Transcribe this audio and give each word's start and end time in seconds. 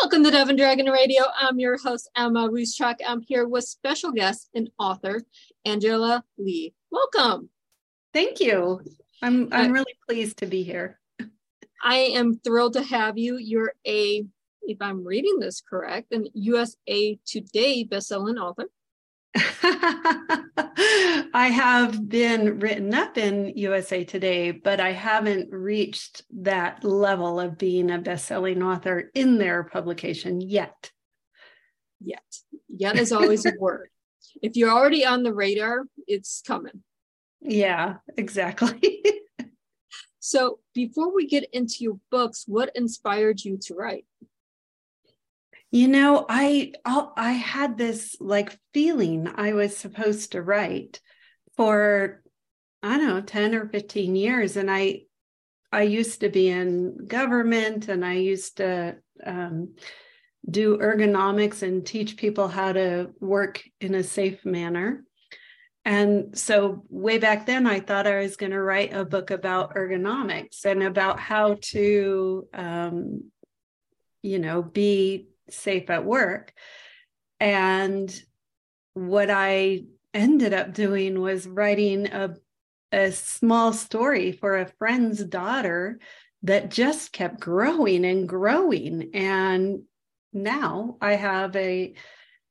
Welcome 0.00 0.22
to 0.22 0.30
Dove 0.30 0.48
and 0.48 0.56
Dragon 0.56 0.86
Radio. 0.86 1.24
I'm 1.36 1.58
your 1.58 1.76
host, 1.76 2.08
Emma 2.16 2.48
Ruscsak. 2.48 2.98
I'm 3.04 3.20
here 3.20 3.48
with 3.48 3.64
special 3.64 4.12
guest 4.12 4.48
and 4.54 4.70
author, 4.78 5.22
Angela 5.64 6.22
Legh. 6.38 6.72
Welcome. 6.92 7.50
Thank 8.14 8.38
you. 8.38 8.80
I'm 9.22 9.48
I'm 9.50 9.70
uh, 9.70 9.72
really 9.72 9.98
pleased 10.08 10.36
to 10.36 10.46
be 10.46 10.62
here. 10.62 11.00
I 11.82 11.96
am 11.96 12.38
thrilled 12.44 12.74
to 12.74 12.82
have 12.84 13.18
you. 13.18 13.38
You're 13.38 13.72
a, 13.84 14.24
if 14.62 14.78
I'm 14.80 15.04
reading 15.04 15.40
this 15.40 15.60
correct, 15.68 16.12
an 16.12 16.28
USA 16.32 17.18
Today 17.26 17.84
bestselling 17.84 18.40
author. 18.40 18.66
I 21.34 21.50
have 21.52 22.08
been 22.08 22.58
written 22.58 22.94
up 22.94 23.18
in 23.18 23.52
USA 23.56 24.04
Today, 24.04 24.50
but 24.50 24.80
I 24.80 24.92
haven't 24.92 25.52
reached 25.52 26.22
that 26.42 26.82
level 26.84 27.38
of 27.38 27.58
being 27.58 27.90
a 27.90 27.98
best-selling 27.98 28.62
author 28.62 29.10
in 29.14 29.38
their 29.38 29.64
publication 29.64 30.40
yet. 30.40 30.90
Yet. 32.00 32.22
Yet 32.68 32.96
is 32.96 33.12
always 33.12 33.44
a 33.44 33.52
word. 33.58 33.90
If 34.42 34.56
you're 34.56 34.70
already 34.70 35.04
on 35.04 35.22
the 35.22 35.34
radar, 35.34 35.84
it's 36.06 36.42
coming. 36.46 36.82
Yeah, 37.40 37.96
exactly. 38.16 39.02
so 40.18 40.58
before 40.74 41.14
we 41.14 41.26
get 41.26 41.48
into 41.52 41.76
your 41.80 41.98
books, 42.10 42.44
what 42.46 42.74
inspired 42.74 43.44
you 43.44 43.58
to 43.62 43.74
write? 43.74 44.06
You 45.70 45.88
know, 45.88 46.24
I 46.28 46.72
I 46.84 47.32
had 47.32 47.76
this 47.76 48.16
like 48.20 48.58
feeling 48.72 49.28
I 49.34 49.52
was 49.52 49.76
supposed 49.76 50.32
to 50.32 50.42
write 50.42 51.00
for 51.56 52.22
I 52.82 52.96
don't 52.96 53.08
know 53.08 53.20
10 53.20 53.54
or 53.54 53.68
15 53.68 54.16
years 54.16 54.56
and 54.56 54.70
I 54.70 55.02
I 55.70 55.82
used 55.82 56.20
to 56.20 56.30
be 56.30 56.48
in 56.48 57.06
government 57.06 57.88
and 57.88 58.04
I 58.04 58.14
used 58.14 58.56
to 58.58 58.96
um, 59.24 59.74
do 60.48 60.78
ergonomics 60.78 61.62
and 61.62 61.84
teach 61.86 62.16
people 62.16 62.48
how 62.48 62.72
to 62.72 63.10
work 63.20 63.62
in 63.80 63.94
a 63.94 64.02
safe 64.02 64.44
manner. 64.44 65.04
And 65.84 66.36
so, 66.36 66.84
way 66.88 67.18
back 67.18 67.46
then, 67.46 67.66
I 67.66 67.80
thought 67.80 68.06
I 68.06 68.20
was 68.20 68.36
going 68.36 68.52
to 68.52 68.60
write 68.60 68.92
a 68.92 69.04
book 69.04 69.30
about 69.30 69.74
ergonomics 69.74 70.64
and 70.64 70.82
about 70.82 71.18
how 71.18 71.56
to, 71.60 72.46
um, 72.52 73.30
you 74.22 74.38
know, 74.38 74.62
be 74.62 75.28
safe 75.50 75.90
at 75.90 76.04
work. 76.04 76.52
And 77.40 78.12
what 78.94 79.30
I 79.30 79.84
ended 80.12 80.52
up 80.52 80.72
doing 80.72 81.20
was 81.20 81.46
writing 81.46 82.06
a, 82.06 82.34
a 82.92 83.12
small 83.12 83.72
story 83.72 84.32
for 84.32 84.58
a 84.58 84.72
friend's 84.78 85.22
daughter 85.22 86.00
that 86.42 86.70
just 86.70 87.12
kept 87.12 87.40
growing 87.40 88.04
and 88.04 88.28
growing. 88.28 89.10
And 89.14 89.82
now 90.32 90.96
I 91.00 91.14
have 91.14 91.54
a 91.56 91.94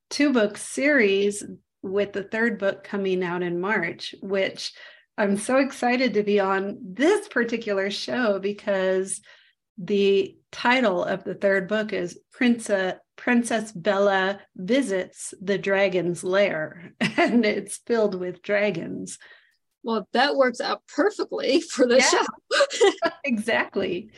two 0.09 0.33
book 0.33 0.57
series 0.57 1.43
with 1.81 2.13
the 2.13 2.23
third 2.23 2.59
book 2.59 2.83
coming 2.83 3.23
out 3.23 3.43
in 3.43 3.59
March, 3.59 4.15
which 4.21 4.73
I'm 5.17 5.37
so 5.37 5.57
excited 5.57 6.13
to 6.13 6.23
be 6.23 6.39
on 6.39 6.77
this 6.81 7.27
particular 7.27 7.89
show 7.89 8.39
because 8.39 9.21
the 9.77 10.37
title 10.51 11.03
of 11.03 11.23
the 11.23 11.35
third 11.35 11.67
book 11.67 11.93
is 11.93 12.19
Princess 12.31 12.95
Princess 13.15 13.71
Bella 13.71 14.39
visits 14.55 15.33
the 15.41 15.57
dragon's 15.57 16.23
lair, 16.23 16.93
and 17.01 17.45
it's 17.45 17.77
filled 17.77 18.15
with 18.15 18.43
dragons. 18.43 19.17
Well, 19.83 20.07
that 20.13 20.35
works 20.35 20.61
out 20.61 20.83
perfectly 20.87 21.61
for 21.71 21.87
the 21.87 21.97
yeah, 21.97 22.09
show. 22.09 23.09
exactly. 23.25 24.11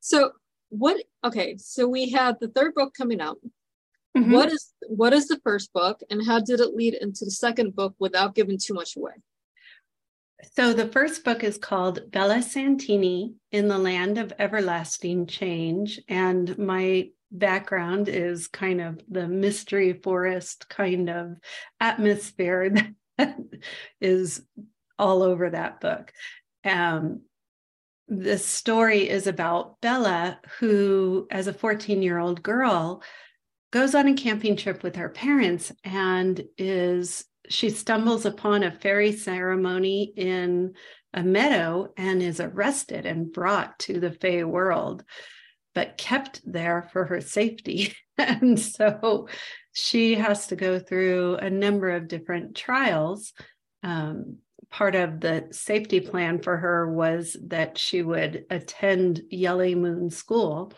So, 0.00 0.32
what? 0.68 1.02
Okay, 1.24 1.56
so 1.58 1.88
we 1.88 2.10
have 2.10 2.38
the 2.38 2.48
third 2.48 2.74
book 2.74 2.94
coming 2.96 3.20
out. 3.20 3.38
Mm-hmm. 4.16 4.32
What 4.32 4.52
is 4.52 4.72
what 4.88 5.12
is 5.12 5.28
the 5.28 5.40
first 5.42 5.72
book, 5.72 6.00
and 6.10 6.24
how 6.24 6.40
did 6.40 6.60
it 6.60 6.74
lead 6.74 6.94
into 6.94 7.24
the 7.24 7.30
second 7.30 7.74
book 7.74 7.94
without 7.98 8.34
giving 8.34 8.58
too 8.58 8.74
much 8.74 8.96
away? 8.96 9.14
So 10.54 10.72
the 10.72 10.88
first 10.88 11.24
book 11.24 11.44
is 11.44 11.56
called 11.56 12.10
Bella 12.10 12.42
Santini 12.42 13.34
in 13.50 13.68
the 13.68 13.78
Land 13.78 14.18
of 14.18 14.32
Everlasting 14.38 15.26
Change. 15.26 16.00
And 16.08 16.58
my 16.58 17.10
background 17.30 18.08
is 18.08 18.48
kind 18.48 18.80
of 18.80 19.00
the 19.08 19.26
mystery 19.26 19.94
forest 19.94 20.68
kind 20.68 21.08
of 21.08 21.36
atmosphere 21.80 22.70
that 23.18 23.36
is 24.00 24.42
all 24.98 25.22
over 25.22 25.50
that 25.50 25.80
book. 25.80 26.12
Um, 26.64 27.22
the 28.08 28.36
story 28.36 29.08
is 29.08 29.26
about 29.26 29.80
Bella, 29.80 30.38
who, 30.58 31.26
as 31.30 31.46
a 31.46 31.52
14 31.52 32.02
year 32.02 32.18
old 32.18 32.42
girl, 32.42 33.02
goes 33.70 33.94
on 33.94 34.08
a 34.08 34.14
camping 34.14 34.56
trip 34.56 34.82
with 34.82 34.96
her 34.96 35.08
parents 35.08 35.72
and 35.82 36.44
is 36.58 37.24
she 37.52 37.70
stumbles 37.70 38.24
upon 38.24 38.62
a 38.62 38.70
fairy 38.70 39.12
ceremony 39.12 40.12
in 40.16 40.74
a 41.14 41.22
meadow 41.22 41.92
and 41.96 42.22
is 42.22 42.40
arrested 42.40 43.04
and 43.04 43.32
brought 43.32 43.78
to 43.80 44.00
the 44.00 44.10
Fey 44.10 44.44
world, 44.44 45.04
but 45.74 45.98
kept 45.98 46.40
there 46.50 46.88
for 46.92 47.04
her 47.04 47.20
safety. 47.20 47.94
and 48.18 48.58
so 48.58 49.28
she 49.72 50.14
has 50.14 50.46
to 50.48 50.56
go 50.56 50.78
through 50.78 51.36
a 51.36 51.50
number 51.50 51.90
of 51.90 52.08
different 52.08 52.56
trials. 52.56 53.32
Um, 53.82 54.38
part 54.70 54.94
of 54.94 55.20
the 55.20 55.48
safety 55.50 56.00
plan 56.00 56.40
for 56.40 56.56
her 56.56 56.90
was 56.90 57.36
that 57.48 57.76
she 57.76 58.02
would 58.02 58.46
attend 58.48 59.22
Yelly 59.30 59.74
Moon 59.74 60.08
School 60.08 60.72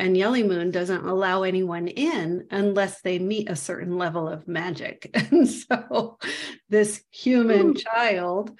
and 0.00 0.16
Yelly 0.16 0.42
Moon 0.42 0.70
doesn't 0.70 1.04
allow 1.04 1.42
anyone 1.42 1.86
in 1.86 2.46
unless 2.50 3.02
they 3.02 3.18
meet 3.18 3.50
a 3.50 3.54
certain 3.54 3.98
level 3.98 4.28
of 4.28 4.48
magic. 4.48 5.10
And 5.30 5.48
so 5.48 6.18
this 6.68 7.02
human 7.10 7.68
Ooh. 7.68 7.74
child 7.74 8.58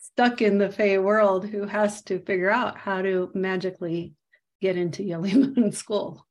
stuck 0.00 0.42
in 0.42 0.58
the 0.58 0.70
Fey 0.70 0.98
world 0.98 1.46
who 1.46 1.66
has 1.66 2.02
to 2.02 2.20
figure 2.20 2.50
out 2.50 2.76
how 2.76 3.00
to 3.00 3.30
magically 3.34 4.12
get 4.60 4.76
into 4.76 5.02
Yelly 5.02 5.34
Moon 5.56 5.72
school. 5.72 6.26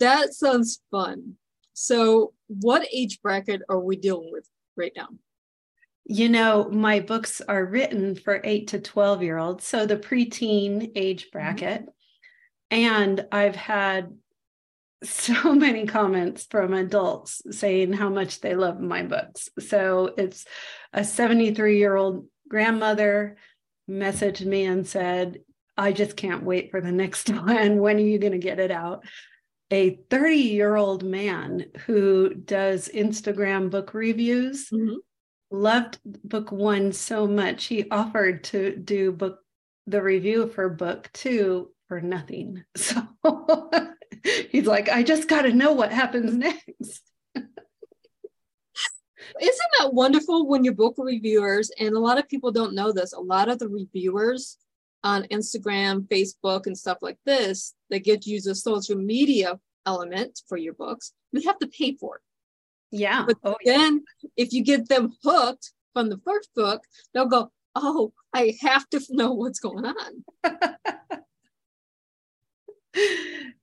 That 0.00 0.34
sounds 0.34 0.80
fun. 0.90 1.34
So, 1.72 2.32
what 2.48 2.86
age 2.92 3.20
bracket 3.22 3.62
are 3.68 3.78
we 3.78 3.96
dealing 3.96 4.32
with 4.32 4.48
right 4.76 4.92
now? 4.96 5.08
You 6.04 6.28
know, 6.28 6.68
my 6.70 7.00
books 7.00 7.40
are 7.40 7.64
written 7.64 8.16
for 8.16 8.40
eight 8.42 8.68
to 8.68 8.80
12 8.80 9.22
year 9.22 9.38
olds. 9.38 9.64
So, 9.64 9.86
the 9.86 9.96
preteen 9.96 10.90
age 10.96 11.26
mm-hmm. 11.26 11.38
bracket. 11.38 11.80
Mm-hmm. 11.82 11.90
And 12.70 13.26
I've 13.30 13.56
had 13.56 14.12
so 15.02 15.54
many 15.54 15.86
comments 15.86 16.46
from 16.50 16.72
adults 16.72 17.42
saying 17.50 17.92
how 17.92 18.08
much 18.08 18.40
they 18.40 18.54
love 18.54 18.80
my 18.80 19.02
books. 19.02 19.48
So 19.58 20.14
it's 20.16 20.44
a 20.92 21.04
73 21.04 21.78
year 21.78 21.96
old 21.96 22.26
grandmother 22.48 23.36
messaged 23.88 24.44
me 24.44 24.64
and 24.64 24.86
said, 24.86 25.40
I 25.76 25.92
just 25.92 26.16
can't 26.16 26.42
wait 26.42 26.70
for 26.70 26.80
the 26.80 26.92
next 26.92 27.28
one. 27.30 27.78
When 27.78 27.96
are 27.96 28.00
you 28.00 28.18
going 28.18 28.32
to 28.32 28.38
get 28.38 28.58
it 28.58 28.70
out? 28.70 29.04
A 29.70 29.98
30 30.10 30.36
year 30.36 30.76
old 30.76 31.02
man 31.02 31.66
who 31.86 32.32
does 32.34 32.88
Instagram 32.88 33.68
book 33.70 33.94
reviews 33.94 34.68
mm-hmm. 34.70 34.94
loved 35.50 35.98
book 36.04 36.52
one 36.52 36.92
so 36.92 37.26
much. 37.26 37.64
He 37.64 37.90
offered 37.90 38.44
to 38.44 38.76
do 38.76 39.10
book 39.10 39.40
the 39.88 40.02
review 40.02 40.48
for 40.48 40.68
book 40.68 41.10
two 41.12 41.70
for 41.88 42.00
nothing. 42.00 42.64
So 42.76 43.70
he's 44.50 44.66
like, 44.66 44.88
I 44.88 45.02
just 45.02 45.28
got 45.28 45.42
to 45.42 45.52
know 45.52 45.72
what 45.72 45.92
happens 45.92 46.34
next. 46.34 47.02
Isn't 47.34 47.52
that 49.78 49.92
wonderful 49.92 50.46
when 50.46 50.64
your 50.64 50.74
book 50.74 50.94
reviewers, 50.98 51.70
and 51.78 51.94
a 51.94 52.00
lot 52.00 52.18
of 52.18 52.28
people 52.28 52.50
don't 52.50 52.74
know 52.74 52.92
this, 52.92 53.12
a 53.12 53.20
lot 53.20 53.48
of 53.48 53.58
the 53.58 53.68
reviewers 53.68 54.56
on 55.04 55.24
Instagram, 55.24 56.08
Facebook, 56.08 56.66
and 56.66 56.76
stuff 56.76 56.98
like 57.00 57.18
this 57.24 57.74
that 57.90 58.04
get 58.04 58.26
you 58.26 58.40
the 58.40 58.54
social 58.54 58.96
media 58.96 59.58
element 59.86 60.42
for 60.48 60.56
your 60.56 60.74
books, 60.74 61.12
you 61.32 61.42
have 61.42 61.58
to 61.60 61.68
pay 61.68 61.96
for 61.96 62.16
it. 62.16 62.22
Yeah. 62.90 63.24
But 63.26 63.36
oh, 63.44 63.56
then 63.64 64.02
yeah. 64.22 64.30
if 64.36 64.52
you 64.52 64.62
get 64.62 64.88
them 64.88 65.12
hooked 65.22 65.72
from 65.92 66.08
the 66.08 66.18
first 66.24 66.50
book, 66.54 66.82
they'll 67.14 67.26
go, 67.26 67.50
Oh, 67.74 68.12
I 68.32 68.56
have 68.62 68.88
to 68.90 69.00
know 69.10 69.32
what's 69.32 69.60
going 69.60 69.84
on. 69.84 70.24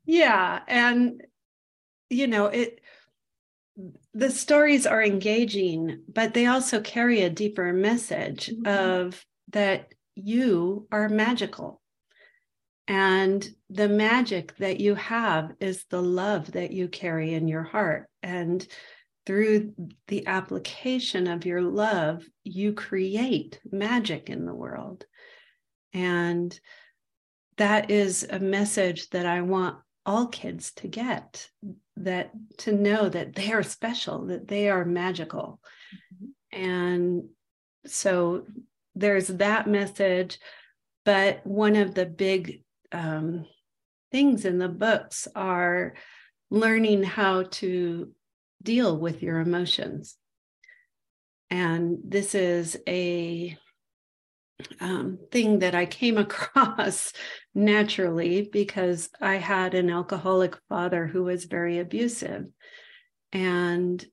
Yeah 0.06 0.60
and 0.68 1.22
you 2.10 2.28
know 2.28 2.48
it 2.48 2.80
the 4.14 4.30
stories 4.30 4.86
are 4.86 5.04
engaging 5.04 6.04
but 6.12 6.34
they 6.34 6.46
also 6.46 6.80
carry 6.82 7.22
a 7.22 7.30
deeper 7.30 7.74
message 7.74 8.50
mm-hmm. 8.50 8.68
of 8.68 9.26
that 9.50 9.94
you 10.16 10.88
are 10.92 11.10
magical. 11.10 11.82
And 12.88 13.48
the 13.70 13.88
magic 13.88 14.56
that 14.58 14.80
you 14.80 14.96
have 14.96 15.54
is 15.60 15.86
the 15.90 16.02
love 16.02 16.52
that 16.52 16.72
you 16.72 16.90
carry 16.90 17.34
in 17.34 17.48
your 17.48 17.64
heart. 17.64 18.10
And 18.22 18.66
through 19.26 19.74
the 20.10 20.28
application 20.28 21.28
of 21.28 21.46
your 21.46 21.62
love 21.62 22.26
you 22.44 22.74
create 22.74 23.62
magic 23.72 24.30
in 24.30 24.46
the 24.46 24.54
world. 24.54 25.06
And 25.94 26.58
that 27.58 27.92
is 27.92 28.26
a 28.30 28.40
message 28.40 29.10
that 29.12 29.26
I 29.26 29.42
want 29.42 29.78
all 30.06 30.28
kids 30.28 30.74
to 30.74 30.88
get 30.88 31.50
that 31.98 32.32
to 32.58 32.72
know 32.72 33.08
that 33.08 33.36
they 33.36 33.52
are 33.52 33.64
special, 33.64 34.26
that 34.28 34.48
they 34.48 34.70
are 34.70 34.86
magical. 34.86 35.60
Mm-hmm. 36.14 36.62
And 36.64 37.24
so 37.86 38.46
there's 38.96 39.28
that 39.28 39.68
message. 39.68 40.40
But 41.06 41.46
one 41.46 41.76
of 41.76 41.94
the 41.94 42.06
big 42.06 42.64
um, 42.92 43.46
things 44.12 44.46
in 44.46 44.58
the 44.58 44.70
books 44.70 45.28
are 45.36 45.96
learning 46.50 47.04
how 47.04 47.44
to 47.44 48.12
deal 48.62 48.98
with 48.98 49.22
your 49.22 49.40
emotions. 49.40 50.16
And 51.50 52.00
this 52.04 52.36
is 52.36 52.78
a 52.88 53.58
um, 54.80 55.20
thing 55.32 55.60
that 55.60 55.76
I 55.76 55.86
came 55.86 56.18
across 56.20 57.14
naturally 57.54 58.50
because 58.52 59.10
I 59.22 59.36
had 59.36 59.74
an 59.74 59.90
alcoholic 59.90 60.58
father 60.70 61.08
who 61.08 61.24
was 61.24 61.46
very 61.46 61.80
abusive. 61.80 62.46
And 63.32 64.04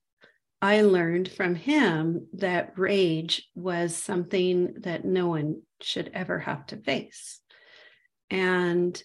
I 0.62 0.82
learned 0.82 1.30
from 1.30 1.54
him 1.54 2.26
that 2.34 2.78
rage 2.78 3.48
was 3.54 3.96
something 3.96 4.74
that 4.80 5.04
no 5.04 5.28
one 5.28 5.62
should 5.80 6.10
ever 6.12 6.38
have 6.38 6.66
to 6.66 6.76
face. 6.76 7.40
And 8.30 9.02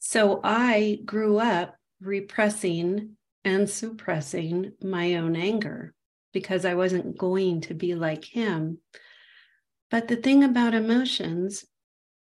so 0.00 0.40
I 0.42 0.98
grew 1.04 1.38
up 1.38 1.76
repressing 2.00 3.16
and 3.44 3.70
suppressing 3.70 4.72
my 4.82 5.14
own 5.14 5.36
anger 5.36 5.94
because 6.32 6.64
I 6.64 6.74
wasn't 6.74 7.16
going 7.16 7.60
to 7.62 7.74
be 7.74 7.94
like 7.94 8.24
him. 8.24 8.78
But 9.92 10.08
the 10.08 10.16
thing 10.16 10.42
about 10.42 10.72
emotions 10.72 11.66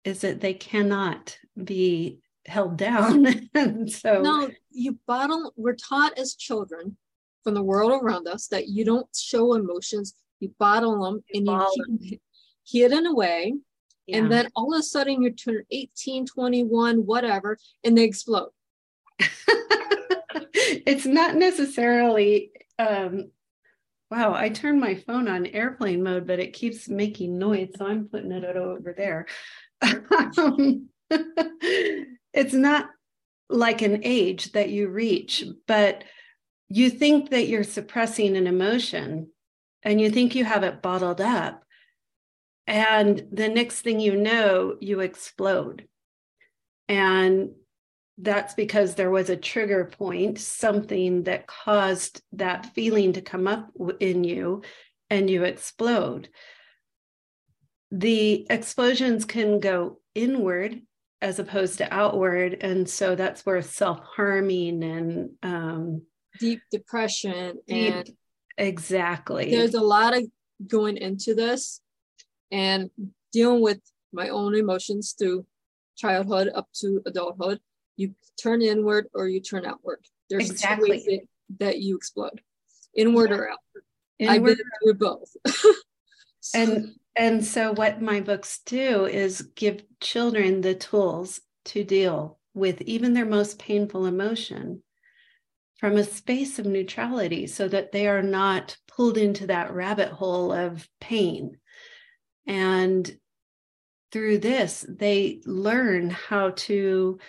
is 0.03 0.19
that 0.19 0.41
they 0.41 0.53
cannot 0.53 1.37
be 1.63 2.19
held 2.45 2.77
down. 2.77 3.49
and 3.53 3.89
so 3.89 4.21
no, 4.21 4.51
you 4.69 4.99
bottle 5.07 5.53
we're 5.55 5.75
taught 5.75 6.19
as 6.19 6.35
children 6.35 6.97
from 7.41 7.53
the 7.53 7.63
world 7.63 8.03
around 8.03 8.27
us 8.27 8.47
that 8.47 8.67
you 8.67 8.83
don't 8.83 9.07
show 9.15 9.53
emotions, 9.53 10.13
you 10.41 10.53
bottle 10.59 11.05
them 11.05 11.23
you 11.29 11.39
and 11.39 11.47
you 11.47 11.67
keep 11.73 11.85
them 12.11 12.19
hidden 12.67 13.05
away. 13.05 13.53
Yeah. 14.07 14.17
And 14.17 14.31
then 14.31 14.49
all 14.57 14.73
of 14.73 14.79
a 14.81 14.83
sudden 14.83 15.23
you 15.23 15.31
turn 15.31 15.63
18, 15.71 16.25
21, 16.25 16.97
whatever, 17.05 17.57
and 17.85 17.97
they 17.97 18.03
explode. 18.03 18.49
it's 19.19 21.05
not 21.05 21.35
necessarily 21.35 22.51
um, 22.77 23.31
Wow, 24.11 24.33
I 24.33 24.49
turned 24.49 24.79
my 24.79 24.95
phone 24.95 25.27
on 25.27 25.45
airplane 25.47 26.03
mode, 26.03 26.27
but 26.27 26.39
it 26.39 26.53
keeps 26.53 26.87
making 26.87 27.39
noise. 27.39 27.69
So 27.77 27.87
I'm 27.87 28.07
putting 28.07 28.31
it 28.31 28.43
over 28.43 28.93
there. 28.95 29.25
it's 32.33 32.53
not 32.53 32.89
like 33.49 33.81
an 33.81 34.01
age 34.03 34.51
that 34.51 34.69
you 34.69 34.89
reach, 34.89 35.43
but 35.67 36.03
you 36.69 36.89
think 36.89 37.29
that 37.31 37.47
you're 37.47 37.63
suppressing 37.63 38.35
an 38.37 38.47
emotion 38.47 39.29
and 39.83 39.99
you 39.99 40.09
think 40.09 40.35
you 40.35 40.45
have 40.45 40.63
it 40.63 40.81
bottled 40.81 41.21
up. 41.21 41.63
And 42.65 43.27
the 43.31 43.49
next 43.49 43.81
thing 43.81 43.99
you 43.99 44.15
know, 44.15 44.77
you 44.79 45.01
explode. 45.01 45.87
And 46.87 47.51
that's 48.17 48.53
because 48.53 48.95
there 48.95 49.09
was 49.09 49.29
a 49.29 49.37
trigger 49.37 49.85
point, 49.85 50.39
something 50.39 51.23
that 51.23 51.47
caused 51.47 52.21
that 52.33 52.67
feeling 52.75 53.13
to 53.13 53.21
come 53.21 53.47
up 53.47 53.71
in 53.99 54.23
you 54.23 54.61
and 55.09 55.29
you 55.29 55.43
explode. 55.43 56.29
The 57.91 58.45
explosions 58.49 59.25
can 59.25 59.59
go 59.59 59.99
inward 60.15 60.81
as 61.21 61.39
opposed 61.39 61.77
to 61.77 61.93
outward. 61.93 62.57
And 62.61 62.87
so 62.87 63.15
that's 63.15 63.45
where 63.45 63.61
self 63.61 63.99
harming 64.15 64.83
and 64.83 65.29
um, 65.41 66.01
deep 66.39 66.61
depression 66.71 67.57
deep, 67.65 67.93
and 67.93 68.09
exactly. 68.57 69.49
There's 69.49 69.73
a 69.73 69.81
lot 69.81 70.15
of 70.15 70.23
going 70.67 70.97
into 70.97 71.33
this 71.33 71.81
and 72.51 72.89
dealing 73.31 73.61
with 73.61 73.79
my 74.11 74.29
own 74.29 74.55
emotions 74.55 75.15
through 75.17 75.45
childhood 75.95 76.49
up 76.53 76.67
to 76.81 77.01
adulthood 77.05 77.59
you 77.95 78.15
turn 78.41 78.61
inward 78.61 79.07
or 79.13 79.27
you 79.27 79.41
turn 79.41 79.65
outward. 79.65 79.99
There's 80.29 80.49
exactly. 80.49 80.87
two 80.87 80.91
ways 80.91 81.05
that, 81.05 81.21
that 81.59 81.79
you 81.79 81.95
explode, 81.95 82.41
inward 82.95 83.29
yeah. 83.29 83.35
or 83.35 83.49
outward. 83.49 83.83
Inward. 84.19 84.35
I've 84.35 84.57
been 84.57 84.65
through 84.83 84.93
both. 84.95 85.29
so. 86.39 86.59
And 86.59 86.95
and 87.15 87.45
so 87.45 87.73
what 87.73 88.01
my 88.01 88.21
books 88.21 88.59
do 88.65 89.05
is 89.05 89.41
give 89.55 89.83
children 89.99 90.61
the 90.61 90.73
tools 90.73 91.41
to 91.65 91.83
deal 91.83 92.39
with 92.53 92.81
even 92.81 93.13
their 93.13 93.25
most 93.25 93.59
painful 93.59 94.05
emotion 94.05 94.81
from 95.77 95.97
a 95.97 96.03
space 96.03 96.59
of 96.59 96.65
neutrality 96.65 97.45
so 97.45 97.67
that 97.67 97.91
they 97.91 98.07
are 98.07 98.23
not 98.23 98.77
pulled 98.87 99.17
into 99.17 99.47
that 99.47 99.73
rabbit 99.73 100.09
hole 100.09 100.51
of 100.51 100.87
pain. 100.99 101.57
And 102.47 103.15
through 104.11 104.39
this, 104.39 104.85
they 104.87 105.41
learn 105.45 106.09
how 106.09 106.51
to 106.51 107.19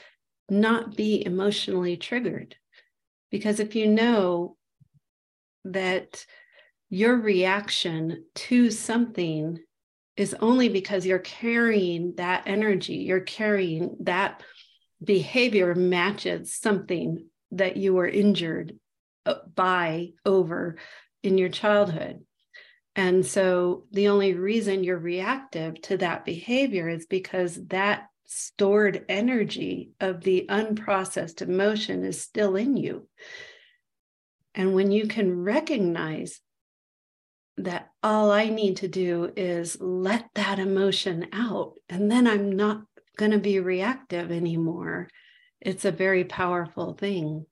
not 0.48 0.96
be 0.96 1.24
emotionally 1.24 1.96
triggered. 1.96 2.56
Because 3.30 3.60
if 3.60 3.74
you 3.74 3.88
know 3.88 4.56
that 5.64 6.24
your 6.90 7.16
reaction 7.16 8.24
to 8.34 8.70
something 8.70 9.58
is 10.16 10.36
only 10.40 10.68
because 10.68 11.04
you're 11.06 11.18
carrying 11.18 12.14
that 12.16 12.44
energy, 12.46 12.96
you're 12.96 13.20
carrying 13.20 13.96
that 14.00 14.42
behavior 15.02 15.74
matches 15.74 16.54
something 16.54 17.26
that 17.50 17.76
you 17.76 17.94
were 17.94 18.06
injured 18.06 18.78
uh, 19.26 19.34
by 19.54 20.10
over 20.24 20.76
in 21.22 21.38
your 21.38 21.48
childhood. 21.48 22.24
And 22.96 23.26
so 23.26 23.86
the 23.90 24.08
only 24.08 24.34
reason 24.34 24.84
you're 24.84 24.98
reactive 24.98 25.80
to 25.82 25.96
that 25.96 26.24
behavior 26.24 26.88
is 26.88 27.06
because 27.06 27.58
that 27.68 28.06
stored 28.26 29.04
energy 29.08 29.92
of 30.00 30.22
the 30.22 30.46
unprocessed 30.48 31.42
emotion 31.42 32.04
is 32.04 32.20
still 32.20 32.56
in 32.56 32.76
you. 32.76 33.08
And 34.54 34.74
when 34.74 34.90
you 34.92 35.06
can 35.06 35.42
recognize 35.42 36.40
that 37.56 37.90
all 38.02 38.30
I 38.30 38.48
need 38.48 38.78
to 38.78 38.88
do 38.88 39.32
is 39.36 39.80
let 39.80 40.28
that 40.34 40.58
emotion 40.58 41.28
out, 41.32 41.74
and 41.88 42.10
then 42.10 42.26
I'm 42.26 42.52
not 42.52 42.82
going 43.16 43.30
to 43.30 43.38
be 43.38 43.60
reactive 43.60 44.32
anymore, 44.32 45.08
it's 45.60 45.84
a 45.84 45.92
very 45.92 46.24
powerful 46.24 46.94
thing. 46.94 47.46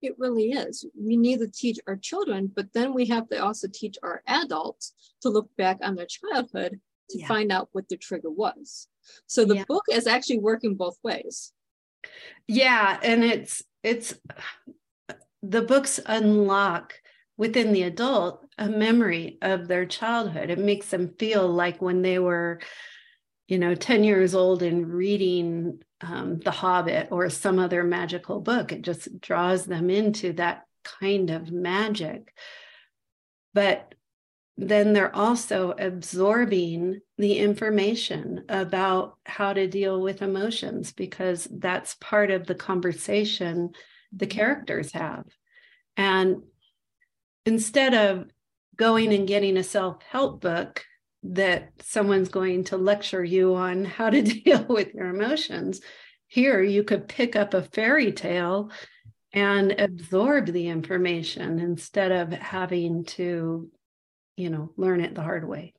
It 0.00 0.14
really 0.18 0.50
is. 0.50 0.84
We 0.98 1.16
need 1.16 1.40
to 1.40 1.48
teach 1.48 1.78
our 1.86 1.96
children, 1.96 2.50
but 2.54 2.72
then 2.72 2.92
we 2.92 3.06
have 3.06 3.28
to 3.28 3.42
also 3.42 3.68
teach 3.72 3.96
our 4.02 4.22
adults 4.26 4.94
to 5.20 5.28
look 5.28 5.48
back 5.56 5.78
on 5.82 5.94
their 5.94 6.06
childhood 6.06 6.80
to 7.12 7.20
yeah. 7.20 7.28
find 7.28 7.52
out 7.52 7.68
what 7.72 7.88
the 7.88 7.96
trigger 7.96 8.30
was. 8.30 8.88
So 9.26 9.44
the 9.44 9.56
yeah. 9.56 9.64
book 9.68 9.84
is 9.90 10.06
actually 10.06 10.38
working 10.38 10.74
both 10.76 10.96
ways. 11.02 11.52
Yeah, 12.46 12.98
and 13.02 13.24
it's 13.24 13.62
it's 13.82 14.14
the 15.42 15.62
books 15.62 15.98
unlock 16.06 16.94
within 17.36 17.72
the 17.72 17.82
adult 17.82 18.44
a 18.58 18.68
memory 18.68 19.38
of 19.42 19.66
their 19.66 19.86
childhood. 19.86 20.50
It 20.50 20.58
makes 20.58 20.88
them 20.88 21.14
feel 21.18 21.48
like 21.48 21.80
when 21.80 22.02
they 22.02 22.18
were, 22.18 22.60
you 23.48 23.58
know, 23.58 23.74
10 23.74 24.04
years 24.04 24.34
old 24.34 24.62
and 24.62 24.86
reading 24.86 25.82
um, 26.00 26.38
The 26.38 26.50
Hobbit 26.50 27.08
or 27.10 27.28
some 27.30 27.58
other 27.58 27.82
magical 27.82 28.40
book. 28.40 28.72
It 28.72 28.82
just 28.82 29.20
draws 29.20 29.64
them 29.64 29.90
into 29.90 30.34
that 30.34 30.64
kind 30.84 31.30
of 31.30 31.50
magic. 31.50 32.32
But 33.54 33.91
then 34.56 34.92
they're 34.92 35.14
also 35.14 35.74
absorbing 35.78 37.00
the 37.16 37.38
information 37.38 38.44
about 38.48 39.16
how 39.24 39.52
to 39.52 39.66
deal 39.66 40.00
with 40.00 40.22
emotions 40.22 40.92
because 40.92 41.48
that's 41.50 41.96
part 42.00 42.30
of 42.30 42.46
the 42.46 42.54
conversation 42.54 43.70
the 44.12 44.26
characters 44.26 44.92
have. 44.92 45.24
And 45.96 46.42
instead 47.46 47.94
of 47.94 48.26
going 48.76 49.12
and 49.12 49.26
getting 49.26 49.56
a 49.56 49.62
self 49.62 50.02
help 50.02 50.42
book 50.42 50.84
that 51.22 51.70
someone's 51.80 52.28
going 52.28 52.64
to 52.64 52.76
lecture 52.76 53.24
you 53.24 53.54
on 53.54 53.84
how 53.84 54.10
to 54.10 54.22
deal 54.44 54.64
with 54.68 54.92
your 54.92 55.06
emotions, 55.06 55.80
here 56.26 56.62
you 56.62 56.84
could 56.84 57.08
pick 57.08 57.36
up 57.36 57.54
a 57.54 57.62
fairy 57.62 58.12
tale 58.12 58.70
and 59.32 59.80
absorb 59.80 60.46
the 60.46 60.68
information 60.68 61.58
instead 61.58 62.12
of 62.12 62.32
having 62.32 63.04
to 63.04 63.70
you 64.36 64.50
know 64.50 64.70
learn 64.76 65.00
it 65.00 65.14
the 65.14 65.22
hard 65.22 65.46
way 65.46 65.72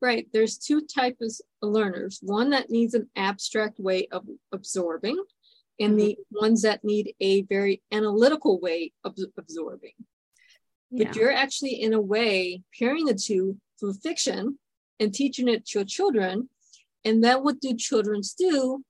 right 0.00 0.26
there's 0.32 0.58
two 0.58 0.82
types 0.82 1.40
of 1.62 1.68
learners 1.70 2.18
one 2.22 2.50
that 2.50 2.70
needs 2.70 2.94
an 2.94 3.08
abstract 3.16 3.78
way 3.78 4.06
of 4.12 4.24
absorbing 4.52 5.22
and 5.80 5.92
mm-hmm. 5.92 5.98
the 5.98 6.18
ones 6.32 6.62
that 6.62 6.84
need 6.84 7.14
a 7.20 7.42
very 7.42 7.82
analytical 7.92 8.60
way 8.60 8.92
of 9.04 9.16
absorbing 9.38 9.92
but 10.90 11.06
yeah. 11.06 11.12
you're 11.14 11.32
actually 11.32 11.80
in 11.80 11.92
a 11.92 12.00
way 12.00 12.62
pairing 12.78 13.04
the 13.04 13.14
two 13.14 13.56
through 13.78 13.94
fiction 13.94 14.58
and 15.00 15.12
teaching 15.12 15.48
it 15.48 15.66
to 15.66 15.80
your 15.80 15.86
children 15.86 16.48
and 17.04 17.22
then 17.22 17.42
what 17.42 17.60
do 17.60 17.74
children 17.74 18.20
do 18.38 18.84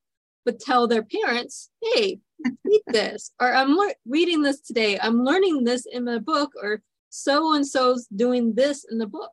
but 0.44 0.60
tell 0.60 0.86
their 0.86 1.02
parents 1.02 1.70
hey 1.82 2.18
read 2.64 2.82
this 2.88 3.32
or 3.40 3.54
i'm 3.54 3.74
le- 3.74 3.94
reading 4.06 4.42
this 4.42 4.60
today 4.60 4.98
i'm 5.00 5.24
learning 5.24 5.64
this 5.64 5.86
in 5.90 6.04
the 6.04 6.20
book 6.20 6.50
or 6.62 6.82
so 7.14 7.54
and 7.54 7.66
so's 7.66 8.06
doing 8.06 8.54
this 8.54 8.84
in 8.90 8.98
the 8.98 9.06
book 9.06 9.32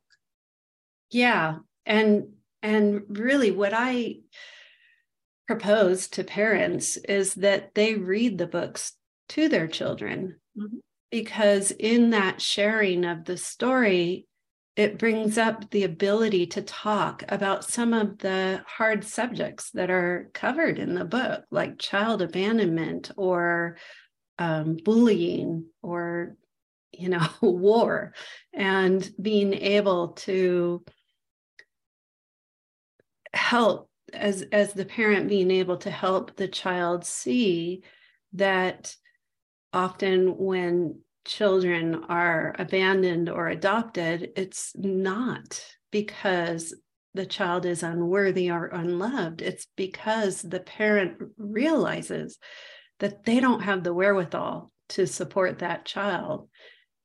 yeah 1.10 1.58
and 1.86 2.28
and 2.62 3.02
really 3.10 3.52
what 3.52 3.74
i 3.74 4.16
propose 5.48 6.08
to 6.08 6.24
parents 6.24 6.98
is 6.98 7.34
that 7.36 7.74
they 7.76 7.96
read 7.96 8.38
the 8.38 8.48
books 8.48 8.94
to 9.28 9.50
their 9.50 9.68
children 9.68 10.36
mm-hmm. 10.58 10.78
because 11.10 11.72
in 11.72 12.12
that 12.12 12.42
sharing 12.42 13.04
of 13.04 13.26
the 13.26 13.38
story 13.38 14.26
it 14.76 14.98
brings 14.98 15.38
up 15.38 15.70
the 15.72 15.84
ability 15.84 16.48
to 16.48 16.62
talk 16.62 17.24
about 17.30 17.66
some 17.66 17.94
of 17.94 18.18
the 18.20 18.64
hard 18.66 19.04
subjects 19.04 19.70
that 19.72 19.90
are 19.90 20.30
covered 20.34 20.80
in 20.80 20.96
the 20.96 21.04
book, 21.04 21.44
like 21.52 21.78
child 21.78 22.22
abandonment 22.22 23.12
or 23.18 23.78
um, 24.40 24.78
bullying 24.84 25.66
or, 25.82 26.36
you 26.92 27.10
know, 27.10 27.28
war, 27.42 28.14
and 28.54 29.10
being 29.22 29.54
able 29.54 30.10
to 30.10 30.84
help 33.34 33.90
as 34.14 34.42
as 34.52 34.74
the 34.74 34.86
parent 34.86 35.30
being 35.30 35.52
able 35.52 35.78
to 35.78 35.90
help 35.90 36.36
the 36.36 36.48
child 36.48 37.06
see 37.06 37.82
that 38.34 38.96
often 39.74 40.38
when 40.38 41.00
children 41.26 42.04
are 42.10 42.56
abandoned 42.58 43.30
or 43.30 43.48
adopted, 43.48 44.32
it's 44.36 44.74
not 44.76 45.64
because 45.92 46.76
the 47.14 47.26
child 47.26 47.66
is 47.66 47.84
unworthy 47.84 48.50
or 48.50 48.68
unloved. 48.68 49.42
It's 49.42 49.68
because 49.76 50.42
the 50.42 50.60
parent 50.60 51.18
realizes 51.38 52.38
that 53.00 53.26
they 53.26 53.40
don't 53.40 53.62
have 53.62 53.84
the 53.84 53.94
wherewithal 53.94 54.72
to 54.90 55.06
support 55.08 55.60
that 55.60 55.86
child 55.86 56.50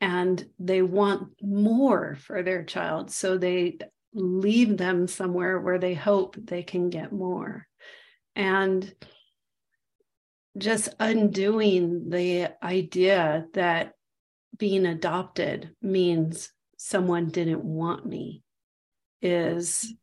and 0.01 0.45
they 0.59 0.83
want 0.83 1.29
more 1.43 2.17
for 2.17 2.43
their 2.43 2.65
child. 2.65 3.11
So 3.11 3.39
they 3.39 3.79
leave 4.13 4.77
them 4.77 5.09
somewhere 5.09 5.61
where 5.61 5.79
they 5.79 5.95
hope 5.95 6.37
they 6.37 6.63
can 6.63 6.91
get 6.91 7.13
more. 7.13 7.67
And 8.35 8.93
just 10.59 10.95
undoing 10.99 12.09
the 12.11 12.51
idea 12.63 13.47
that 13.55 13.93
being 14.59 14.87
adopted 14.87 15.71
means 15.83 16.51
someone 16.79 17.29
didn't 17.29 17.65
want 17.65 18.07
me 18.07 18.43
is 19.23 19.95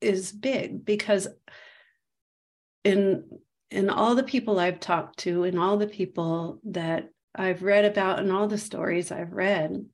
is 0.00 0.32
big 0.32 0.84
because 0.84 1.26
in 2.84 3.24
in 3.70 3.90
all 3.90 4.14
the 4.14 4.22
people 4.22 4.58
I've 4.58 4.80
talked 4.80 5.20
to 5.20 5.44
and 5.44 5.58
all 5.58 5.78
the 5.78 5.86
people 5.86 6.60
that 6.64 7.08
I've 7.34 7.62
read 7.62 7.84
about 7.84 8.20
and 8.20 8.32
all 8.32 8.48
the 8.48 8.58
stories 8.58 9.10
I've 9.10 9.32
read 9.32 9.84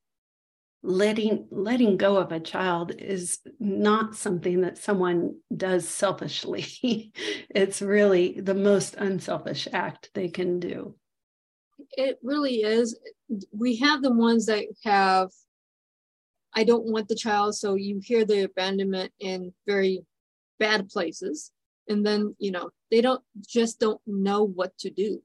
letting 0.82 1.46
letting 1.50 1.98
go 1.98 2.16
of 2.16 2.32
a 2.32 2.40
child 2.40 2.92
is 2.98 3.38
not 3.58 4.16
something 4.16 4.62
that 4.62 4.78
someone 4.78 5.34
does 5.54 5.86
selfishly 5.86 7.12
it's 7.50 7.82
really 7.82 8.40
the 8.40 8.54
most 8.54 8.94
unselfish 8.94 9.68
act 9.74 10.08
they 10.14 10.28
can 10.28 10.58
do 10.58 10.94
it 11.92 12.18
really 12.22 12.62
is. 12.62 12.98
We 13.52 13.76
have 13.76 14.02
the 14.02 14.12
ones 14.12 14.46
that 14.46 14.64
have, 14.84 15.30
I 16.54 16.64
don't 16.64 16.86
want 16.86 17.08
the 17.08 17.14
child. 17.14 17.54
So 17.56 17.74
you 17.74 18.00
hear 18.02 18.24
the 18.24 18.44
abandonment 18.44 19.12
in 19.20 19.52
very 19.66 20.04
bad 20.58 20.88
places. 20.88 21.52
And 21.88 22.04
then, 22.04 22.34
you 22.38 22.50
know, 22.50 22.70
they 22.90 23.00
don't 23.00 23.22
just 23.46 23.80
don't 23.80 24.00
know 24.06 24.44
what 24.44 24.76
to 24.78 24.90
do. 24.90 25.22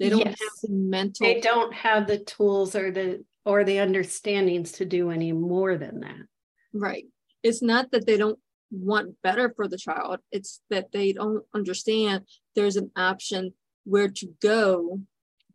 They 0.00 0.08
don't 0.08 0.20
yes. 0.20 0.38
have 0.40 0.48
the 0.62 0.72
mental. 0.72 1.26
They 1.26 1.40
don't 1.40 1.72
have 1.72 2.06
the 2.06 2.18
tools 2.18 2.74
or 2.74 2.90
the 2.90 3.24
or 3.44 3.64
the 3.64 3.78
understandings 3.78 4.72
to 4.72 4.84
do 4.84 5.10
any 5.10 5.32
more 5.32 5.76
than 5.76 6.00
that. 6.00 6.26
Right. 6.72 7.04
It's 7.42 7.62
not 7.62 7.90
that 7.92 8.06
they 8.06 8.16
don't 8.16 8.38
want 8.70 9.16
better 9.22 9.52
for 9.54 9.68
the 9.68 9.78
child. 9.78 10.20
It's 10.32 10.60
that 10.70 10.92
they 10.92 11.12
don't 11.12 11.44
understand 11.54 12.24
there's 12.56 12.76
an 12.76 12.90
option 12.96 13.52
where 13.84 14.08
to 14.08 14.28
go 14.40 15.00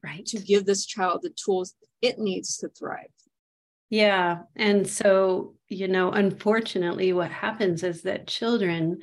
right 0.04 0.26
to 0.28 0.40
give 0.40 0.66
this 0.66 0.86
child 0.86 1.20
the 1.22 1.32
tools 1.32 1.76
it 2.02 2.18
needs 2.20 2.58
to 2.58 2.70
thrive 2.70 3.08
yeah 3.90 4.40
and 4.56 4.88
so 4.88 5.56
you 5.68 5.88
know 5.88 6.12
unfortunately 6.12 7.12
what 7.12 7.32
happens 7.32 7.84
is 7.84 8.04
that 8.04 8.28
children 8.28 9.00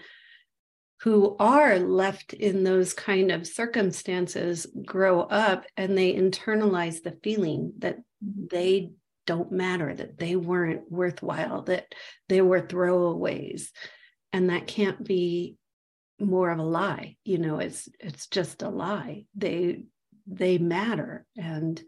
who 1.02 1.36
are 1.38 1.78
left 1.78 2.32
in 2.32 2.64
those 2.64 2.92
kind 2.94 3.30
of 3.30 3.46
circumstances 3.46 4.66
grow 4.84 5.20
up 5.20 5.64
and 5.76 5.96
they 5.96 6.14
internalize 6.14 7.02
the 7.02 7.18
feeling 7.22 7.72
that 7.78 7.98
they 8.22 8.90
don't 9.26 9.52
matter 9.52 9.92
that 9.92 10.18
they 10.18 10.36
weren't 10.36 10.90
worthwhile 10.90 11.62
that 11.62 11.86
they 12.28 12.40
were 12.40 12.62
throwaways. 12.62 13.68
And 14.32 14.50
that 14.50 14.66
can't 14.66 15.04
be 15.04 15.56
more 16.18 16.50
of 16.50 16.58
a 16.58 16.62
lie 16.62 17.14
you 17.24 17.36
know 17.36 17.58
it's 17.58 17.90
it's 18.00 18.26
just 18.28 18.62
a 18.62 18.70
lie. 18.70 19.26
They 19.34 19.82
they 20.26 20.58
matter 20.58 21.26
and 21.36 21.82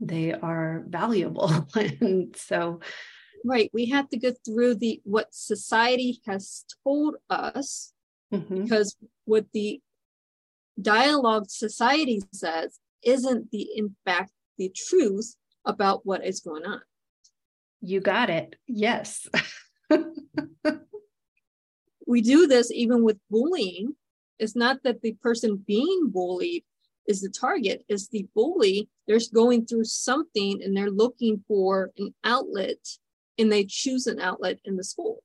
they 0.00 0.32
are 0.32 0.84
valuable. 0.88 1.68
And 1.76 2.34
so 2.36 2.80
right 3.44 3.70
we 3.72 3.86
have 3.86 4.08
to 4.10 4.18
go 4.18 4.34
through 4.44 4.74
the 4.74 5.00
what 5.04 5.32
society 5.32 6.20
has 6.26 6.64
told 6.84 7.16
us 7.30 7.92
mm-hmm. 8.32 8.62
because 8.62 8.96
what 9.24 9.46
the 9.52 9.80
dialogue 10.80 11.48
society 11.48 12.20
says 12.32 12.78
isn't 13.04 13.50
the 13.50 13.68
in 13.76 13.94
fact 14.04 14.32
the 14.58 14.72
truth 14.74 15.36
about 15.64 16.04
what 16.04 16.24
is 16.24 16.40
going 16.40 16.64
on. 16.64 16.80
You 17.80 18.00
got 18.00 18.30
it. 18.30 18.56
Yes. 18.66 19.26
We 22.10 22.22
do 22.22 22.48
this 22.48 22.72
even 22.72 23.04
with 23.04 23.18
bullying. 23.30 23.94
It's 24.40 24.56
not 24.56 24.82
that 24.82 25.00
the 25.00 25.12
person 25.22 25.62
being 25.64 26.10
bullied 26.10 26.64
is 27.06 27.20
the 27.20 27.28
target. 27.28 27.84
Is 27.88 28.08
the 28.08 28.26
bully. 28.34 28.88
They're 29.06 29.20
going 29.32 29.64
through 29.64 29.84
something 29.84 30.60
and 30.60 30.76
they're 30.76 30.90
looking 30.90 31.44
for 31.46 31.92
an 31.98 32.12
outlet 32.24 32.84
and 33.38 33.52
they 33.52 33.64
choose 33.64 34.08
an 34.08 34.18
outlet 34.18 34.58
in 34.64 34.76
the 34.76 34.82
school 34.82 35.22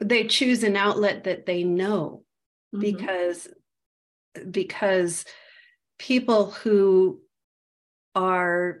they 0.00 0.26
choose 0.26 0.62
an 0.62 0.76
outlet 0.76 1.24
that 1.24 1.46
they 1.46 1.64
know 1.64 2.22
mm-hmm. 2.74 2.80
because 2.80 3.48
because 4.50 5.24
people 5.98 6.50
who 6.50 7.20
are 8.14 8.80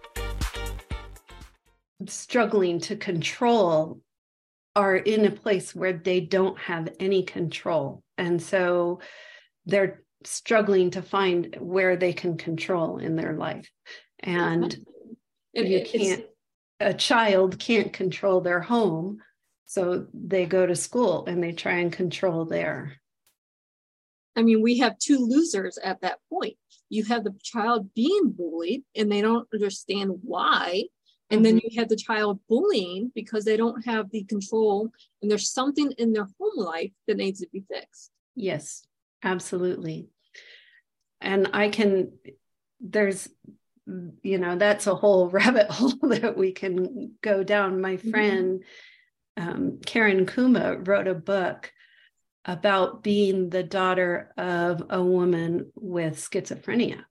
Struggling 2.07 2.79
to 2.81 2.95
control 2.95 4.01
are 4.75 4.95
in 4.95 5.25
a 5.25 5.31
place 5.31 5.75
where 5.75 5.93
they 5.93 6.21
don't 6.21 6.57
have 6.59 6.89
any 6.99 7.23
control. 7.23 8.03
And 8.17 8.41
so 8.41 9.01
they're 9.65 10.03
struggling 10.23 10.91
to 10.91 11.01
find 11.01 11.57
where 11.59 11.97
they 11.97 12.13
can 12.13 12.37
control 12.37 12.97
in 12.97 13.15
their 13.15 13.33
life. 13.33 13.69
And 14.19 14.75
And 15.53 15.67
you 15.67 15.83
can't, 15.83 16.23
a 16.79 16.93
child 16.93 17.59
can't 17.59 17.91
control 17.91 18.41
their 18.41 18.61
home. 18.61 19.19
So 19.65 20.07
they 20.13 20.45
go 20.45 20.65
to 20.65 20.75
school 20.75 21.25
and 21.25 21.43
they 21.43 21.53
try 21.53 21.79
and 21.79 21.91
control 21.91 22.45
there. 22.45 22.97
I 24.35 24.43
mean, 24.43 24.61
we 24.61 24.77
have 24.79 24.97
two 24.97 25.17
losers 25.17 25.77
at 25.77 26.01
that 26.01 26.19
point. 26.29 26.55
You 26.89 27.03
have 27.05 27.23
the 27.23 27.33
child 27.43 27.93
being 27.93 28.31
bullied 28.31 28.83
and 28.95 29.11
they 29.11 29.21
don't 29.21 29.47
understand 29.53 30.11
why. 30.21 30.85
And 31.31 31.45
then 31.45 31.59
you 31.63 31.79
have 31.79 31.89
the 31.89 31.95
child 31.95 32.39
bullying 32.49 33.11
because 33.15 33.45
they 33.45 33.57
don't 33.57 33.85
have 33.85 34.09
the 34.09 34.23
control 34.23 34.91
and 35.21 35.31
there's 35.31 35.49
something 35.51 35.91
in 35.97 36.13
their 36.13 36.27
home 36.39 36.57
life 36.57 36.91
that 37.07 37.17
needs 37.17 37.39
to 37.39 37.47
be 37.51 37.63
fixed. 37.71 38.11
Yes, 38.35 38.85
absolutely. 39.23 40.09
And 41.21 41.49
I 41.53 41.69
can, 41.69 42.13
there's, 42.79 43.29
you 44.21 44.37
know, 44.37 44.57
that's 44.57 44.87
a 44.87 44.95
whole 44.95 45.29
rabbit 45.39 45.69
hole 45.69 45.95
that 46.09 46.37
we 46.37 46.51
can 46.51 47.13
go 47.21 47.43
down. 47.43 47.81
My 47.81 47.97
Mhm. 47.97 48.11
friend 48.11 48.63
um, 49.37 49.79
Karen 49.85 50.25
Kuma 50.25 50.77
wrote 50.77 51.07
a 51.07 51.13
book 51.13 51.71
about 52.43 53.03
being 53.03 53.49
the 53.49 53.63
daughter 53.63 54.33
of 54.37 54.83
a 54.89 55.01
woman 55.01 55.71
with 55.75 56.17
schizophrenia. 56.17 57.05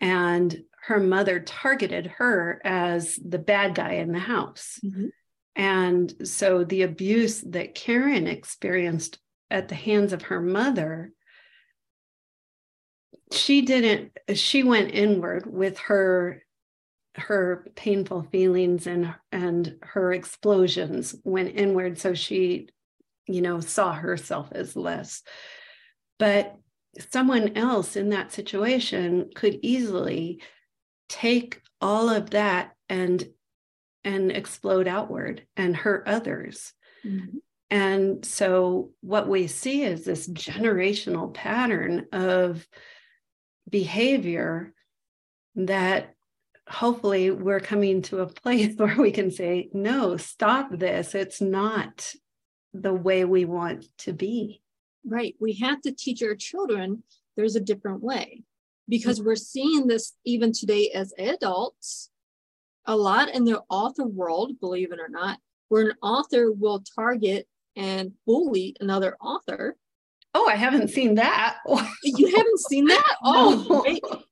And 0.00 0.62
her 0.84 1.00
mother 1.00 1.40
targeted 1.40 2.06
her 2.06 2.60
as 2.64 3.16
the 3.16 3.38
bad 3.38 3.74
guy 3.74 3.94
in 3.94 4.12
the 4.12 4.18
house. 4.18 4.80
Mm-hmm. 4.84 5.06
And 5.56 6.14
so 6.24 6.64
the 6.64 6.82
abuse 6.82 7.40
that 7.42 7.74
Karen 7.74 8.26
experienced 8.26 9.18
at 9.50 9.68
the 9.68 9.74
hands 9.74 10.12
of 10.12 10.22
her 10.22 10.40
mother, 10.40 11.12
she 13.32 13.62
didn't, 13.62 14.16
she 14.34 14.62
went 14.62 14.94
inward 14.94 15.44
with 15.46 15.78
her 15.78 16.42
her 17.16 17.66
painful 17.74 18.22
feelings 18.30 18.86
and 18.86 19.14
and 19.32 19.76
her 19.82 20.12
explosions 20.12 21.14
went 21.24 21.56
inward. 21.56 21.98
So 21.98 22.14
she 22.14 22.68
you 23.26 23.42
know 23.42 23.60
saw 23.60 23.92
herself 23.92 24.48
as 24.52 24.76
less. 24.76 25.22
But 26.18 26.56
someone 27.10 27.56
else 27.56 27.96
in 27.96 28.10
that 28.10 28.32
situation 28.32 29.30
could 29.34 29.58
easily 29.62 30.42
take 31.08 31.60
all 31.80 32.08
of 32.08 32.30
that 32.30 32.72
and 32.88 33.28
and 34.02 34.32
explode 34.32 34.88
outward 34.88 35.46
and 35.56 35.76
hurt 35.76 36.06
others 36.06 36.72
mm-hmm. 37.04 37.36
and 37.70 38.24
so 38.24 38.90
what 39.00 39.28
we 39.28 39.46
see 39.46 39.82
is 39.82 40.04
this 40.04 40.28
generational 40.28 41.32
pattern 41.32 42.06
of 42.12 42.66
behavior 43.68 44.72
that 45.54 46.14
hopefully 46.70 47.30
we're 47.30 47.60
coming 47.60 48.02
to 48.02 48.20
a 48.20 48.26
place 48.26 48.74
where 48.76 48.96
we 48.96 49.10
can 49.10 49.30
say, 49.30 49.68
no, 49.72 50.16
stop 50.16 50.70
this. 50.70 51.14
It's 51.14 51.40
not 51.40 52.12
the 52.72 52.94
way 52.94 53.24
we 53.24 53.44
want 53.44 53.86
to 53.98 54.12
be. 54.12 54.62
Right. 55.04 55.34
We 55.40 55.54
have 55.54 55.80
to 55.82 55.92
teach 55.92 56.22
our 56.22 56.34
children 56.34 57.02
there's 57.36 57.56
a 57.56 57.60
different 57.60 58.02
way 58.02 58.42
because 58.88 59.20
mm. 59.20 59.24
we're 59.24 59.36
seeing 59.36 59.86
this 59.86 60.14
even 60.24 60.52
today 60.52 60.90
as 60.94 61.14
adults 61.18 62.10
a 62.86 62.96
lot 62.96 63.32
in 63.34 63.44
the 63.44 63.62
author 63.68 64.04
world, 64.04 64.58
believe 64.60 64.92
it 64.92 64.98
or 65.00 65.08
not, 65.08 65.38
where 65.68 65.88
an 65.88 65.96
author 66.02 66.50
will 66.50 66.82
target 66.94 67.46
and 67.76 68.12
bully 68.26 68.76
another 68.80 69.16
author. 69.20 69.76
Oh, 70.34 70.48
I 70.48 70.56
haven't 70.56 70.88
seen 70.88 71.14
that. 71.16 71.58
You 72.02 72.34
haven't 72.34 72.60
seen 72.60 72.86
that? 72.86 73.16
Oh, 73.22 73.84
No. 73.86 74.22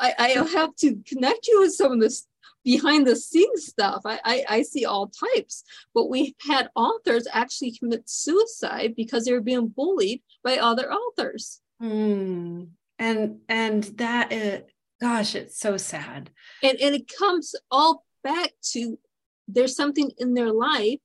I, 0.00 0.14
I 0.18 0.28
have 0.52 0.76
to 0.76 0.96
connect 1.06 1.48
you 1.48 1.60
with 1.60 1.74
some 1.74 1.92
of 1.92 2.00
this 2.00 2.26
behind 2.68 3.06
the 3.06 3.16
scenes 3.16 3.64
stuff. 3.64 4.02
I, 4.04 4.20
I, 4.24 4.44
I 4.56 4.62
see 4.62 4.84
all 4.84 5.10
types, 5.34 5.64
but 5.94 6.10
we've 6.10 6.34
had 6.46 6.68
authors 6.74 7.26
actually 7.32 7.72
commit 7.78 8.02
suicide 8.06 8.92
because 8.94 9.24
they 9.24 9.32
were 9.32 9.40
being 9.40 9.68
bullied 9.68 10.20
by 10.44 10.58
other 10.58 10.92
authors. 10.92 11.62
Hmm. 11.80 12.64
And 12.98 13.38
and 13.48 13.84
that 13.96 14.32
is, 14.32 14.64
gosh, 15.00 15.34
it's 15.34 15.58
so 15.58 15.78
sad. 15.78 16.28
And, 16.62 16.78
and 16.78 16.94
it 16.94 17.10
comes 17.18 17.54
all 17.70 18.04
back 18.22 18.52
to 18.72 18.98
there's 19.46 19.74
something 19.74 20.10
in 20.18 20.34
their 20.34 20.52
life 20.52 21.00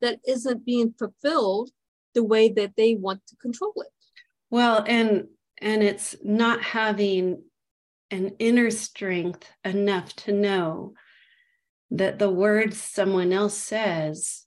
that 0.00 0.20
isn't 0.24 0.64
being 0.64 0.94
fulfilled 0.96 1.70
the 2.14 2.22
way 2.22 2.50
that 2.50 2.76
they 2.76 2.94
want 2.94 3.26
to 3.26 3.36
control 3.36 3.74
it. 3.78 3.92
Well, 4.48 4.84
and 4.86 5.26
and 5.60 5.82
it's 5.82 6.14
not 6.22 6.62
having 6.62 7.42
an 8.10 8.34
inner 8.38 8.70
strength 8.70 9.50
enough 9.64 10.14
to 10.16 10.32
know 10.32 10.94
that 11.90 12.18
the 12.18 12.30
words 12.30 12.80
someone 12.80 13.32
else 13.32 13.56
says 13.56 14.46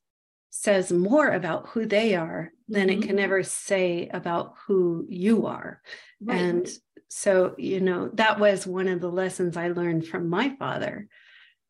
says 0.49 0.91
more 0.91 1.29
about 1.29 1.69
who 1.69 1.85
they 1.85 2.15
are 2.15 2.51
than 2.67 2.89
it 2.89 2.99
Mhm. 2.99 3.03
can 3.07 3.19
ever 3.19 3.43
say 3.43 4.07
about 4.09 4.53
who 4.67 5.05
you 5.09 5.45
are. 5.47 5.81
Right. 6.21 6.39
And 6.39 6.69
so, 7.09 7.55
you 7.57 7.81
know, 7.81 8.09
that 8.13 8.39
was 8.39 8.67
one 8.67 8.87
of 8.87 9.01
the 9.01 9.11
lessons 9.11 9.57
I 9.57 9.69
learned 9.69 10.07
from 10.07 10.29
my 10.29 10.55
father. 10.57 11.07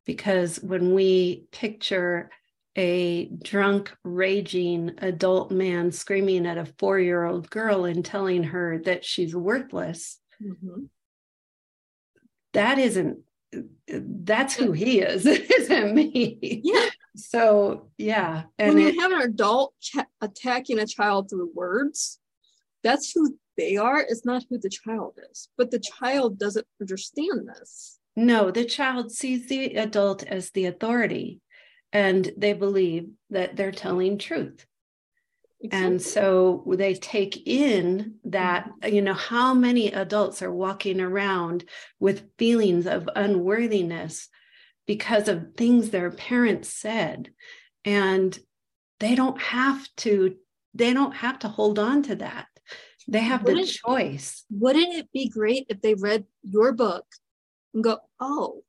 Because 0.05 0.61
when 0.61 0.93
we 0.93 1.45
picture 1.51 2.29
a 2.75 3.27
drunk, 3.27 3.95
raging 4.03 4.95
adult 4.97 5.49
man 5.49 5.91
screaming 5.91 6.45
at 6.45 6.57
a 6.57 6.65
four 6.77 6.99
year 6.99 7.23
old 7.23 7.49
girl 7.49 7.85
and 7.85 8.03
telling 8.03 8.43
her 8.43 8.79
that 8.79 9.05
she's 9.05 9.33
worthless, 9.35 10.19
Mhm. 10.41 10.89
That 12.53 12.79
isn't, 12.79 13.19
that's 13.87 14.55
who 14.55 14.71
he 14.71 14.99
is. 14.99 15.25
It 15.25 15.49
isn't 15.59 15.93
me. 15.93 16.61
Yeah. 16.63 16.89
So, 17.15 17.89
yeah. 17.97 18.43
And 18.57 18.75
when 18.75 18.87
it, 18.87 18.95
you 18.95 19.01
have 19.01 19.11
an 19.11 19.21
adult 19.21 19.73
ch- 19.79 19.97
attacking 20.21 20.79
a 20.79 20.87
child 20.87 21.29
through 21.29 21.51
words, 21.53 22.19
that's 22.83 23.11
who 23.11 23.37
they 23.57 23.77
are. 23.77 23.99
It's 23.99 24.25
not 24.25 24.43
who 24.49 24.57
the 24.57 24.69
child 24.69 25.19
is. 25.31 25.49
But 25.57 25.71
the 25.71 25.79
child 25.79 26.39
doesn't 26.39 26.65
understand 26.81 27.47
this. 27.47 27.99
No, 28.15 28.51
the 28.51 28.65
child 28.65 29.11
sees 29.11 29.47
the 29.47 29.75
adult 29.75 30.23
as 30.23 30.51
the 30.51 30.65
authority 30.65 31.41
and 31.91 32.31
they 32.37 32.53
believe 32.53 33.09
that 33.29 33.55
they're 33.55 33.71
telling 33.71 34.17
truth. 34.17 34.65
And 35.71 36.01
so 36.01 36.63
they 36.67 36.93
take 36.93 37.47
in 37.47 38.15
that, 38.25 38.69
mm-hmm. 38.81 38.95
you 38.95 39.01
know, 39.01 39.13
how 39.13 39.53
many 39.53 39.91
adults 39.91 40.41
are 40.41 40.51
walking 40.51 40.99
around 40.99 41.63
with 41.99 42.29
feelings 42.37 42.85
of 42.85 43.09
unworthiness 43.15 44.27
because 44.85 45.27
of 45.29 45.53
things 45.55 45.89
their 45.89 46.11
parents 46.11 46.69
said. 46.69 47.31
And 47.85 48.37
they 48.99 49.15
don't 49.15 49.39
have 49.41 49.87
to, 49.97 50.35
they 50.73 50.93
don't 50.93 51.15
have 51.15 51.39
to 51.39 51.47
hold 51.47 51.79
on 51.79 52.03
to 52.03 52.15
that. 52.17 52.47
They 53.07 53.19
have 53.19 53.45
the 53.45 53.53
Wouldn't- 53.53 53.69
choice. 53.69 54.45
wouldn't 54.49 54.93
it 54.93 55.11
be 55.11 55.29
great 55.29 55.65
if 55.69 55.81
they 55.81 55.93
read 55.93 56.25
your 56.41 56.71
book 56.73 57.05
and 57.73 57.83
go, 57.83 57.99
oh, 58.19 58.63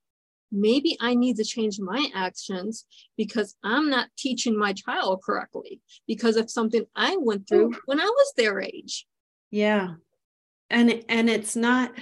maybe 0.54 0.96
I 1.00 1.14
need 1.14 1.36
to 1.36 1.44
change 1.44 1.78
my 1.78 2.08
actions 2.14 2.84
because 3.16 3.54
I'm 3.62 3.90
not 3.90 4.08
teaching 4.16 4.58
my 4.58 4.72
child 4.72 5.22
correctly 5.24 5.80
because 6.06 6.36
of 6.36 6.50
something 6.50 6.84
I 6.94 7.16
went 7.18 7.48
through 7.48 7.74
when 7.86 8.00
I 8.00 8.04
was 8.04 8.32
their 8.36 8.60
age. 8.60 9.06
Yeah. 9.50 9.94
And 10.70 11.04
and 11.08 11.28
it's 11.28 11.56
not 11.56 11.92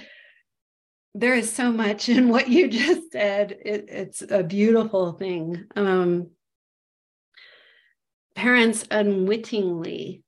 there 1.15 1.35
is 1.35 1.51
so 1.51 1.71
much 1.71 2.09
in 2.09 2.29
what 2.29 2.47
you 2.49 2.67
just 2.69 3.11
said. 3.11 3.57
It, 3.63 3.85
it's 3.89 4.23
a 4.27 4.43
beautiful 4.43 5.13
thing. 5.13 5.65
Um 5.75 6.31
parents 8.35 8.83
unwittingly 8.89 10.23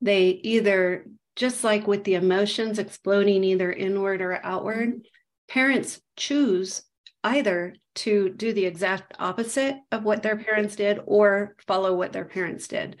they 0.00 0.28
either 0.28 1.06
just 1.36 1.64
like 1.64 1.86
with 1.86 2.04
the 2.04 2.14
emotions 2.14 2.78
exploding 2.78 3.42
either 3.42 3.72
inward 3.72 4.22
or 4.22 4.40
outward, 4.44 5.06
parents 5.48 6.00
choose 6.16 6.82
either 7.24 7.74
to 7.94 8.30
do 8.30 8.52
the 8.52 8.66
exact 8.66 9.14
opposite 9.18 9.76
of 9.90 10.04
what 10.04 10.22
their 10.22 10.36
parents 10.36 10.76
did 10.76 11.00
or 11.06 11.56
follow 11.66 11.94
what 11.94 12.12
their 12.12 12.24
parents 12.24 12.68
did 12.68 12.96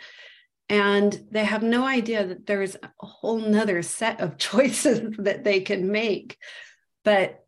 and 0.70 1.26
they 1.30 1.44
have 1.44 1.62
no 1.62 1.84
idea 1.84 2.26
that 2.26 2.46
there's 2.46 2.74
a 2.74 2.90
whole 2.98 3.38
nother 3.38 3.82
set 3.82 4.20
of 4.20 4.38
choices 4.38 5.14
that 5.18 5.44
they 5.44 5.60
can 5.60 5.90
make 5.90 6.38
but 7.04 7.44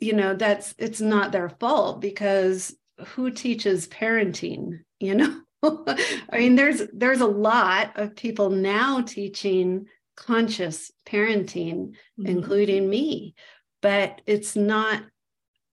you 0.00 0.12
know 0.12 0.34
that's 0.34 0.74
it's 0.78 1.00
not 1.00 1.32
their 1.32 1.48
fault 1.48 2.00
because 2.00 2.74
who 3.08 3.30
teaches 3.30 3.88
parenting 3.88 4.78
you 5.00 5.14
know 5.14 5.40
i 5.64 6.38
mean 6.38 6.54
there's 6.54 6.82
there's 6.92 7.20
a 7.20 7.26
lot 7.26 7.92
of 7.96 8.14
people 8.14 8.50
now 8.50 9.00
teaching 9.00 9.86
conscious 10.16 10.92
parenting, 11.06 11.94
Mhm. 12.18 12.26
including 12.26 12.88
me. 12.88 13.34
But 13.82 14.20
it's 14.26 14.56
not, 14.56 15.02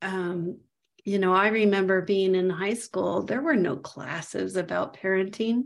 um, 0.03 0.59
you 1.05 1.19
know, 1.19 1.33
I 1.33 1.49
remember 1.49 2.03
being 2.03 2.35
in 2.35 2.51
high 2.51 2.75
school, 2.75 3.23
there 3.23 3.41
were 3.41 3.57
no 3.57 3.77
classes 3.77 4.57
about 4.57 4.97
parenting. 4.97 5.65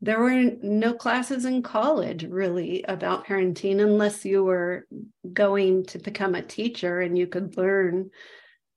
There 0.00 0.18
were 0.20 0.42
no 0.62 0.94
classes 0.94 1.44
in 1.44 1.62
college 1.62 2.24
really 2.24 2.82
about 2.88 3.26
parenting 3.26 3.82
unless 3.82 4.24
you 4.24 4.42
were 4.42 4.86
going 5.30 5.84
to 5.86 5.98
become 5.98 6.34
a 6.34 6.42
teacher 6.42 7.00
and 7.00 7.18
you 7.18 7.26
could 7.26 7.56
learn, 7.58 8.10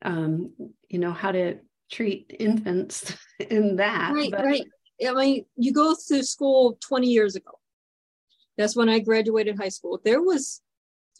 um, 0.01 0.51
you 0.89 0.99
know, 0.99 1.13
how 1.13 1.31
to 1.31 1.59
treat 1.89 2.35
infants 2.37 3.15
in 3.49 3.77
that. 3.77 4.11
Right, 4.13 4.31
But- 4.31 4.43
right. 4.45 4.65
I 5.05 5.13
mean, 5.13 5.45
you 5.57 5.73
go 5.73 5.95
to 6.07 6.23
school 6.23 6.77
20 6.81 7.07
years 7.07 7.35
ago. 7.35 7.59
That's 8.57 8.75
when 8.75 8.89
I 8.89 8.99
graduated 8.99 9.57
high 9.57 9.69
school. 9.69 9.99
There 10.03 10.21
was 10.21 10.61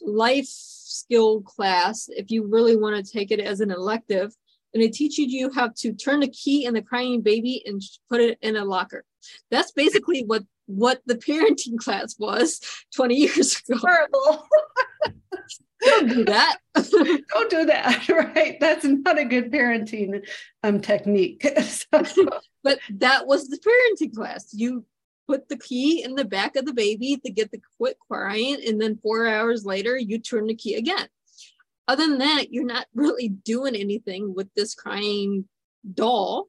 life 0.00 0.46
skill 0.94 1.42
class 1.42 2.08
if 2.08 2.30
you 2.30 2.46
really 2.46 2.76
want 2.76 3.04
to 3.04 3.12
take 3.12 3.30
it 3.30 3.40
as 3.40 3.60
an 3.60 3.70
elective, 3.70 4.32
and 4.72 4.82
it 4.82 4.92
teaches 4.92 5.32
you 5.32 5.50
how 5.52 5.70
to 5.76 5.92
turn 5.92 6.20
the 6.20 6.28
key 6.28 6.64
in 6.64 6.74
the 6.74 6.82
crying 6.82 7.20
baby 7.20 7.62
and 7.66 7.80
put 8.10 8.20
it 8.20 8.38
in 8.42 8.56
a 8.56 8.64
locker. 8.64 9.04
That's 9.50 9.72
basically 9.72 10.22
what 10.24 10.42
what 10.66 11.02
the 11.06 11.16
parenting 11.16 11.78
class 11.84 12.16
was 12.18 12.60
20 12.96 13.14
years 13.14 13.60
ago. 13.68 13.78
horrible. 13.78 14.46
Don't 15.84 16.08
do 16.08 16.24
that. 16.24 16.56
Don't 16.74 17.50
do 17.50 17.66
that. 17.66 18.08
Right. 18.08 18.58
That's 18.58 18.84
not 18.84 19.18
a 19.18 19.24
good 19.26 19.52
parenting 19.52 20.26
um, 20.62 20.80
technique. 20.80 21.46
So- 21.62 22.02
but 22.62 22.78
that 22.94 23.26
was 23.26 23.48
the 23.48 23.58
parenting 23.58 24.14
class. 24.14 24.48
You 24.54 24.86
put 25.28 25.48
the 25.48 25.58
key 25.58 26.02
in 26.02 26.14
the 26.14 26.24
back 26.24 26.56
of 26.56 26.66
the 26.66 26.72
baby 26.74 27.20
to 27.24 27.30
get 27.32 27.50
the 27.50 27.60
quit 27.78 27.96
crying, 28.10 28.58
and 28.66 28.80
then 28.80 28.98
four 29.02 29.26
hours 29.26 29.64
later, 29.64 29.96
you 29.96 30.18
turn 30.18 30.46
the 30.46 30.54
key 30.54 30.74
again. 30.74 31.08
Other 31.86 32.06
than 32.06 32.18
that, 32.18 32.52
you're 32.52 32.64
not 32.64 32.86
really 32.94 33.28
doing 33.28 33.74
anything 33.74 34.34
with 34.34 34.48
this 34.54 34.74
crying 34.74 35.48
doll, 35.92 36.48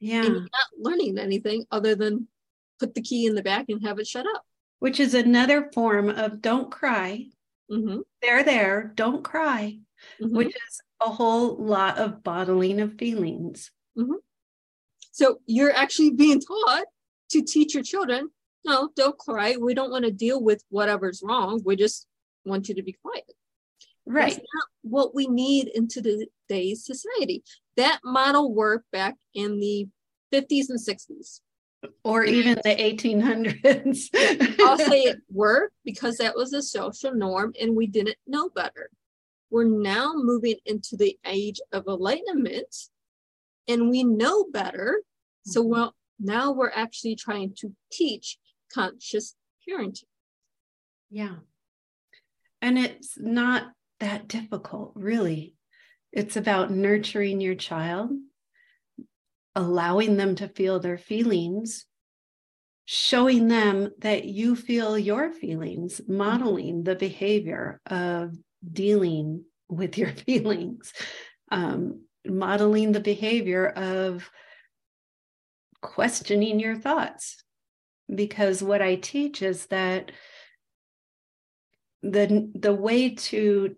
yeah. 0.00 0.24
and 0.24 0.34
you're 0.34 0.42
not 0.42 0.68
learning 0.78 1.18
anything 1.18 1.64
other 1.70 1.94
than 1.94 2.28
put 2.78 2.94
the 2.94 3.02
key 3.02 3.26
in 3.26 3.34
the 3.34 3.42
back 3.42 3.66
and 3.68 3.84
have 3.84 3.98
it 3.98 4.06
shut 4.06 4.26
up. 4.34 4.44
Which 4.78 5.00
is 5.00 5.14
another 5.14 5.70
form 5.72 6.08
of 6.08 6.40
don't 6.40 6.70
cry. 6.70 7.26
Mhm, 7.70 8.02
They're 8.22 8.44
there. 8.44 8.92
Don't 8.94 9.22
cry, 9.24 9.80
mhm. 10.20 10.30
which 10.30 10.48
is 10.48 10.80
a 11.00 11.10
whole 11.10 11.56
lot 11.56 11.98
of 11.98 12.22
bottling 12.22 12.80
of 12.80 12.94
feelings. 12.94 13.70
So 15.18 15.40
you're 15.46 15.74
actually 15.74 16.10
being 16.10 16.40
taught 16.40 16.84
to 17.30 17.42
teach 17.42 17.74
your 17.74 17.82
children, 17.82 18.30
no, 18.64 18.90
don't 18.96 19.18
cry. 19.18 19.56
We 19.60 19.74
don't 19.74 19.90
want 19.90 20.04
to 20.04 20.10
deal 20.10 20.42
with 20.42 20.62
whatever's 20.68 21.22
wrong. 21.24 21.62
We 21.64 21.76
just 21.76 22.06
want 22.44 22.68
you 22.68 22.74
to 22.74 22.82
be 22.82 22.96
quiet. 23.02 23.32
Right. 24.06 24.30
That's 24.30 24.36
not 24.54 24.64
what 24.82 25.14
we 25.14 25.26
need 25.26 25.68
in 25.68 25.88
today's 25.88 26.84
society. 26.84 27.44
That 27.76 28.00
model 28.04 28.52
worked 28.52 28.90
back 28.90 29.16
in 29.34 29.60
the 29.60 29.88
50s 30.32 30.70
and 30.70 30.78
60s. 30.80 31.40
Or 32.02 32.24
even 32.24 32.56
the 32.64 32.74
1800s. 32.74 34.08
I'll 34.62 34.78
say 34.78 35.02
it 35.02 35.18
worked 35.30 35.74
because 35.84 36.16
that 36.18 36.34
was 36.34 36.52
a 36.52 36.62
social 36.62 37.14
norm 37.14 37.52
and 37.60 37.76
we 37.76 37.86
didn't 37.86 38.16
know 38.26 38.48
better. 38.48 38.90
We're 39.50 39.64
now 39.64 40.12
moving 40.16 40.56
into 40.66 40.96
the 40.96 41.16
age 41.24 41.60
of 41.72 41.84
enlightenment 41.86 42.74
and 43.68 43.88
we 43.90 44.02
know 44.02 44.44
better. 44.52 45.02
So 45.44 45.62
Mhm. 45.62 45.68
well, 45.68 45.94
now 46.18 46.52
we're 46.52 46.72
actually 46.74 47.16
trying 47.16 47.54
to 47.58 47.72
teach 47.90 48.38
conscious 48.72 49.34
parenting. 49.68 50.04
Yeah. 51.10 51.36
And 52.60 52.78
it's 52.78 53.18
not 53.18 53.68
that 54.00 54.28
difficult, 54.28 54.92
really. 54.94 55.54
It's 56.12 56.36
about 56.36 56.70
nurturing 56.70 57.40
your 57.40 57.54
child, 57.54 58.10
allowing 59.54 60.16
them 60.16 60.34
to 60.36 60.48
feel 60.48 60.80
their 60.80 60.98
feelings, 60.98 61.86
showing 62.84 63.48
them 63.48 63.90
that 63.98 64.24
you 64.24 64.56
feel 64.56 64.98
your 64.98 65.32
feelings, 65.32 66.00
modeling 66.08 66.84
the 66.84 66.94
behavior 66.94 67.80
of 67.86 68.34
dealing 68.72 69.44
with 69.68 69.98
your 69.98 70.08
feelings, 70.26 70.92
um, 71.50 72.02
modeling 72.26 72.92
the 72.92 73.00
behavior 73.00 73.66
of 73.66 74.28
questioning 75.80 76.60
your 76.60 76.76
thoughts. 76.76 77.42
Because 78.12 78.62
what 78.62 78.80
I 78.80 78.96
teach 78.96 79.42
is 79.42 79.66
that 79.66 80.12
the 82.02 82.50
the 82.54 82.72
way 82.72 83.14
to 83.14 83.74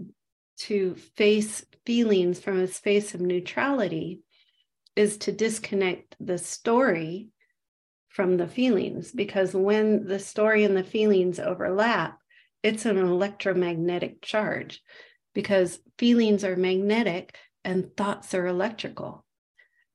to 0.59 0.95
face 1.17 1.65
feelings 1.87 2.39
from 2.39 2.61
a 2.61 2.67
space 2.67 3.15
of 3.15 3.21
neutrality 3.21 4.21
is 4.95 5.17
to 5.19 5.33
disconnect 5.33 6.17
the 6.21 6.39
story 6.39 7.29
from 8.09 8.37
the 8.37 8.47
feelings. 8.47 9.11
Because 9.11 9.55
when 9.55 10.07
the 10.07 10.19
story 10.19 10.65
and 10.65 10.77
the 10.77 10.85
feelings 10.85 11.41
overlap 11.41 12.21
it's 12.63 12.85
an 12.85 12.99
electromagnetic 12.99 14.23
charge. 14.23 14.83
Because 15.35 15.81
feelings 15.99 16.45
are 16.45 16.57
magnetic 16.57 17.37
and 17.65 17.97
thoughts 17.97 18.35
are 18.35 18.47
electrical. 18.47 19.25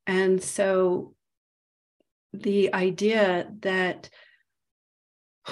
And 0.07 0.41
so 0.41 1.13
the 2.41 2.73
idea 2.73 3.47
that 3.61 4.09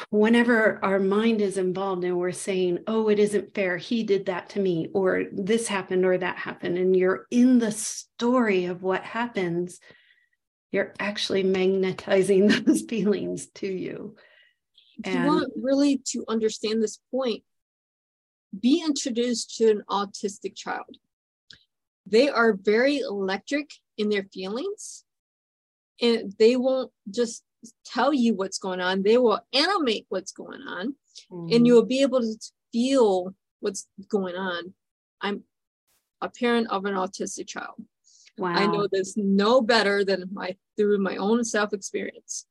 whenever 0.10 0.84
our 0.84 1.00
mind 1.00 1.42
is 1.42 1.58
involved 1.58 2.04
and 2.04 2.18
we're 2.18 2.32
saying, 2.32 2.80
oh, 2.88 3.10
it 3.10 3.20
isn't 3.20 3.54
fair, 3.54 3.78
he 3.78 4.04
did 4.04 4.26
that 4.26 4.50
to 4.50 4.60
me, 4.60 4.90
or 4.94 5.26
this 5.32 5.68
happened 5.68 6.06
or 6.06 6.18
that 6.18 6.38
happened, 6.38 6.78
and 6.78 6.96
you're 6.96 7.28
in 7.30 7.60
the 7.60 7.72
story 7.72 8.66
of 8.66 8.82
what 8.82 9.04
happens, 9.04 9.80
you're 10.72 10.94
actually 11.00 11.44
magnetizing 11.44 12.48
those 12.66 12.82
feelings 12.82 13.48
to 13.48 13.68
you. 13.68 14.16
If 15.04 15.14
you 15.14 15.22
want 15.24 15.54
really 15.56 16.02
to 16.08 16.24
understand 16.28 16.82
this 16.82 17.00
point, 17.12 17.44
be 18.60 18.84
introduced 18.86 19.58
to 19.58 19.70
an 19.72 19.84
autistic 19.90 20.56
child. 20.56 20.98
They 22.06 22.30
are 22.30 22.54
very 22.54 23.00
electric 23.00 23.72
in 23.98 24.10
their 24.10 24.24
feelings, 24.24 25.04
and 26.04 26.34
they 26.38 26.56
won't 26.58 26.92
just 27.10 27.44
tell 27.86 28.14
you 28.14 28.36
what's 28.36 28.60
going 28.60 28.82
on, 28.82 29.04
they 29.04 29.18
will 29.18 29.40
animate 29.54 30.06
what's 30.10 30.34
going 30.34 30.62
on, 30.62 30.96
and 31.32 31.50
mm-hmm. 31.50 31.66
you'll 31.66 31.86
be 31.86 32.02
able 32.02 32.20
to 32.20 32.36
feel 32.72 33.34
what's 33.62 33.88
going 34.10 34.36
on. 34.36 34.74
I'm 35.22 35.44
a 36.22 36.30
parent 36.30 36.70
of 36.70 36.86
an 36.86 36.96
autistic 36.96 37.48
child. 37.48 37.76
wow. 38.38 38.50
I 38.50 38.66
know 38.66 38.88
this 38.92 39.16
no 39.16 39.62
better 39.62 40.04
than 40.04 40.30
my 40.32 40.56
through 40.78 41.00
my 41.00 41.16
own 41.16 41.44
self 41.44 41.74
experience. 41.74 42.46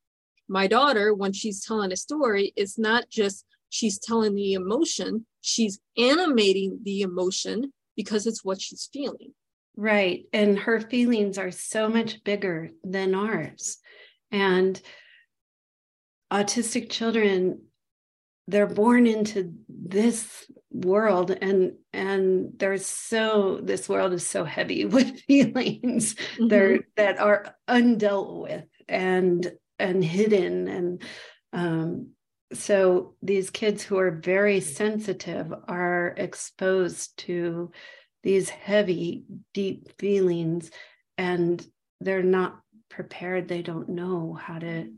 My 0.47 0.67
daughter, 0.67 1.13
when 1.13 1.31
she's 1.31 1.63
telling 1.63 1.91
a 1.91 1.95
story, 1.95 2.53
it's 2.55 2.77
not 2.77 3.09
just 3.09 3.45
she's 3.69 3.99
telling 3.99 4.35
the 4.35 4.53
emotion, 4.53 5.25
she's 5.41 5.79
animating 5.97 6.79
the 6.83 7.01
emotion 7.01 7.71
because 7.95 8.27
it's 8.27 8.43
what 8.43 8.59
she's 8.61 8.89
feeling. 8.91 9.33
Right. 9.75 10.25
And 10.31 10.59
her 10.59 10.79
feelings 10.79 11.37
are 11.37 11.51
so 11.51 11.89
much 11.89 12.23
bigger 12.23 12.69
than 12.83 13.15
ours. 13.15 13.77
And 14.31 14.79
autistic 16.31 16.89
children, 16.89 17.61
they're 18.47 18.67
born 18.67 19.07
into 19.07 19.53
this 19.69 20.45
world 20.71 21.29
and 21.29 21.73
and 21.93 22.51
there's 22.57 22.85
so 22.85 23.59
this 23.61 23.87
world 23.87 24.11
is 24.11 24.25
so 24.25 24.43
heavy 24.43 24.85
with 24.95 25.19
feelings 25.21 26.15
they're 26.47 26.79
that 26.97 27.19
are 27.19 27.55
undealt 27.69 28.41
with 28.41 28.65
and 28.89 29.51
and 29.77 30.03
hidden 30.03 30.67
and 30.67 31.01
um 31.53 32.07
so 32.53 33.15
these 33.21 33.49
kids 33.49 33.83
who 33.83 33.97
are 33.97 34.11
very 34.11 34.59
sensitive 34.59 35.53
are 35.67 36.13
exposed 36.17 37.15
to 37.17 37.71
these 38.23 38.49
heavy 38.49 39.25
deep 39.53 39.99
feelings 39.99 40.71
and 41.17 41.65
they're 42.01 42.23
not 42.23 42.59
prepared. 42.89 43.47
They 43.47 43.61
don't 43.61 43.89
know 43.89 44.33
how 44.33 44.59
to 44.59 44.91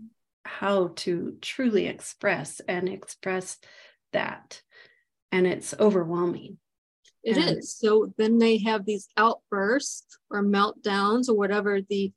how 0.47 0.89
to 0.95 1.38
truly 1.41 1.88
express 1.88 2.61
and 2.67 2.88
express 2.88 3.57
that. 4.13 4.61
And 5.31 5.47
it's 5.47 5.73
overwhelming. 5.79 6.59
It 7.23 7.38
And- 7.38 7.57
is. 7.57 7.73
So 7.75 8.13
then 8.17 8.38
they 8.38 8.59
have 8.59 8.85
these 8.85 9.07
outbursts 9.17 10.19
or 10.29 10.43
meltdowns 10.43 11.27
or 11.29 11.33
whatever 11.33 11.81
the 11.81 12.13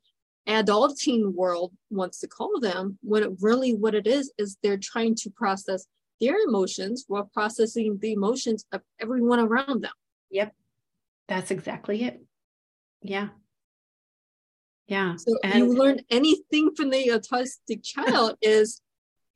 adulting 0.46 1.32
world 1.34 1.72
wants 1.90 2.20
to 2.20 2.28
call 2.28 2.60
them, 2.60 2.98
when 3.02 3.22
it 3.22 3.32
really 3.40 3.74
what 3.74 3.94
it 3.94 4.06
is 4.06 4.32
is 4.38 4.56
they're 4.62 4.78
trying 4.78 5.14
to 5.16 5.30
process 5.30 5.86
their 6.20 6.36
emotions 6.46 7.04
while 7.08 7.30
processing 7.32 7.98
the 8.00 8.12
emotions 8.12 8.64
of 8.72 8.82
everyone 9.00 9.40
around 9.40 9.82
them. 9.82 9.92
yep 10.30 10.54
that's 11.28 11.50
exactly 11.50 12.02
it 12.04 12.22
yeah 13.02 13.28
yeah 14.86 15.14
So 15.16 15.38
and 15.44 15.58
you 15.58 15.74
learn 15.74 16.00
anything 16.10 16.74
from 16.74 16.90
the 16.90 17.08
autistic 17.08 17.84
child 17.84 18.36
is 18.42 18.80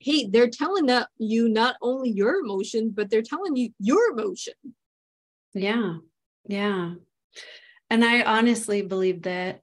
hey, 0.02 0.26
they're 0.28 0.50
telling 0.50 0.86
that 0.86 1.08
you 1.18 1.48
not 1.48 1.76
only 1.80 2.10
your 2.10 2.40
emotion, 2.40 2.90
but 2.90 3.08
they're 3.08 3.22
telling 3.22 3.54
you 3.56 3.70
your 3.78 4.12
emotion. 4.12 4.54
Yeah. 5.54 5.96
Yeah. 6.48 6.94
And 7.88 8.04
I 8.04 8.22
honestly 8.22 8.82
believe 8.82 9.22
that 9.22 9.60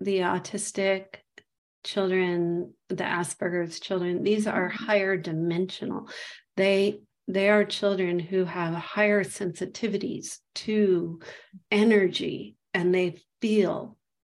the 0.00 0.20
autistic 0.20 1.16
children, 1.84 2.72
the 2.88 3.04
Asperger's 3.04 3.80
children, 3.80 4.22
these 4.22 4.46
are 4.46 4.70
mm-hmm. 4.70 4.84
higher 4.84 5.16
dimensional. 5.16 6.08
They 6.56 7.00
they 7.28 7.48
are 7.48 7.64
children 7.64 8.18
who 8.18 8.44
have 8.44 8.74
higher 8.74 9.24
sensitivities 9.24 10.38
to 10.54 11.20
energy 11.70 12.56
and 12.74 12.94
they 12.94 13.18
feel 13.40 13.96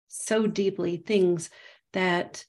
so 0.07 0.45
deeply 0.47 0.97
things 0.97 1.49
that 1.93 2.45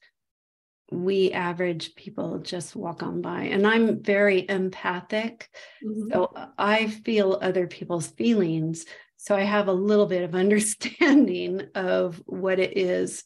we 0.91 1.31
average 1.31 1.95
people 1.95 2.39
just 2.39 2.75
walk 2.75 3.01
on 3.01 3.21
by. 3.21 3.43
And 3.43 3.65
I'm 3.65 4.03
very 4.03 4.47
empathic. 4.47 5.49
Mm-hmm. 5.83 6.11
So 6.11 6.31
I 6.57 6.87
feel 6.87 7.39
other 7.41 7.67
people's 7.67 8.07
feelings. 8.07 8.85
So 9.17 9.35
I 9.35 9.41
have 9.41 9.67
a 9.67 9.73
little 9.73 10.05
bit 10.05 10.23
of 10.23 10.35
understanding 10.35 11.67
of 11.73 12.21
what 12.25 12.59
it 12.59 12.77
is 12.77 13.23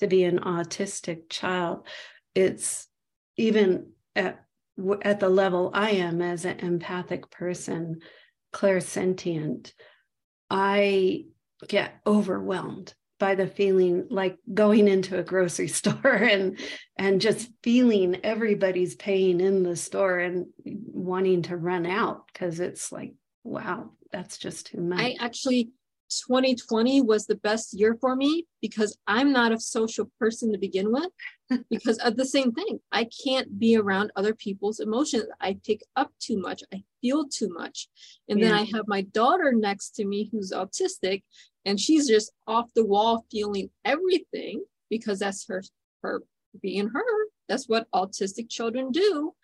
to 0.00 0.06
be 0.06 0.24
an 0.24 0.40
autistic 0.40 1.30
child. 1.30 1.86
It's 2.34 2.86
even 3.36 3.92
at, 4.14 4.44
at 5.02 5.20
the 5.20 5.28
level 5.28 5.70
I 5.72 5.90
am 5.90 6.22
as 6.22 6.44
an 6.44 6.60
empathic 6.60 7.30
person, 7.30 8.00
clairsentient, 8.52 9.72
I 10.50 11.24
get 11.68 12.00
overwhelmed 12.06 12.94
by 13.18 13.34
the 13.34 13.46
feeling 13.46 14.06
like 14.10 14.38
going 14.52 14.88
into 14.88 15.18
a 15.18 15.22
grocery 15.22 15.68
store 15.80 16.14
and 16.14 16.58
and 16.96 17.20
just 17.20 17.50
feeling 17.62 18.18
everybody's 18.24 18.96
pain 18.96 19.40
in 19.40 19.62
the 19.62 19.76
store 19.76 20.18
and 20.18 20.46
wanting 20.64 21.42
to 21.42 21.56
run 21.56 21.86
out 21.86 22.26
because 22.32 22.58
it's 22.58 22.90
like 22.90 23.12
wow 23.44 23.90
that's 24.10 24.38
just 24.38 24.66
too 24.66 24.80
much. 24.80 25.00
i 25.00 25.16
actually 25.20 25.70
2020 26.10 27.02
was 27.02 27.26
the 27.26 27.36
best 27.36 27.72
year 27.72 27.96
for 28.00 28.16
me 28.16 28.46
because 28.60 28.98
i'm 29.06 29.32
not 29.32 29.52
a 29.52 29.60
social 29.60 30.10
person 30.18 30.52
to 30.52 30.58
begin 30.58 30.92
with 30.92 31.10
because 31.70 31.98
of 31.98 32.16
the 32.16 32.24
same 32.24 32.52
thing. 32.52 32.80
I 32.92 33.08
can't 33.24 33.58
be 33.58 33.76
around 33.76 34.12
other 34.16 34.34
people's 34.34 34.80
emotions. 34.80 35.24
I 35.40 35.58
pick 35.64 35.82
up 35.96 36.12
too 36.20 36.40
much. 36.40 36.62
I 36.72 36.82
feel 37.00 37.28
too 37.28 37.48
much. 37.52 37.88
And 38.28 38.38
yeah. 38.38 38.48
then 38.48 38.54
i 38.54 38.62
have 38.76 38.86
my 38.86 39.02
daughter 39.02 39.52
next 39.52 39.90
to 39.96 40.04
me 40.04 40.28
who's 40.30 40.52
autistic 40.52 41.22
and 41.64 41.78
she's 41.78 42.08
just 42.08 42.32
off 42.46 42.70
the 42.74 42.84
wall 42.84 43.24
feeling 43.30 43.70
everything 43.84 44.64
because 44.88 45.18
that's 45.18 45.46
her 45.48 45.62
her 46.02 46.22
being 46.62 46.88
her. 46.88 47.04
That's 47.48 47.68
what 47.68 47.90
autistic 47.94 48.48
children 48.48 48.90
do. 48.90 49.34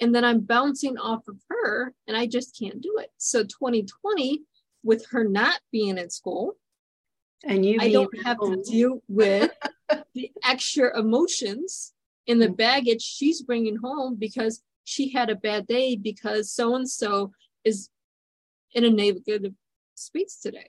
And 0.00 0.14
then 0.14 0.24
i'm 0.24 0.40
bouncing 0.40 0.96
off 0.98 1.28
of 1.28 1.36
her 1.50 1.92
and 2.06 2.16
i 2.16 2.26
just 2.26 2.58
can't 2.58 2.80
do 2.80 2.96
it. 2.98 3.10
So 3.18 3.42
2020 3.42 4.42
with 4.82 5.06
her 5.10 5.24
not 5.24 5.60
being 5.70 5.98
in 5.98 6.10
school 6.10 6.54
and 7.44 7.64
you 7.64 7.78
i 7.80 7.90
don't 7.90 8.24
have 8.24 8.36
home. 8.38 8.62
to 8.62 8.70
deal 8.70 9.00
with 9.08 9.50
the 10.14 10.30
extra 10.44 10.98
emotions 10.98 11.92
in 12.26 12.38
the 12.38 12.48
baggage 12.48 13.02
she's 13.02 13.42
bringing 13.42 13.76
home 13.76 14.16
because 14.16 14.62
she 14.84 15.10
had 15.10 15.30
a 15.30 15.36
bad 15.36 15.66
day 15.66 15.96
because 15.96 16.50
so 16.52 16.74
and 16.74 16.88
so 16.88 17.32
is 17.64 17.88
in 18.74 18.84
a 18.84 18.90
negative 18.90 19.52
space 19.94 20.38
today 20.40 20.68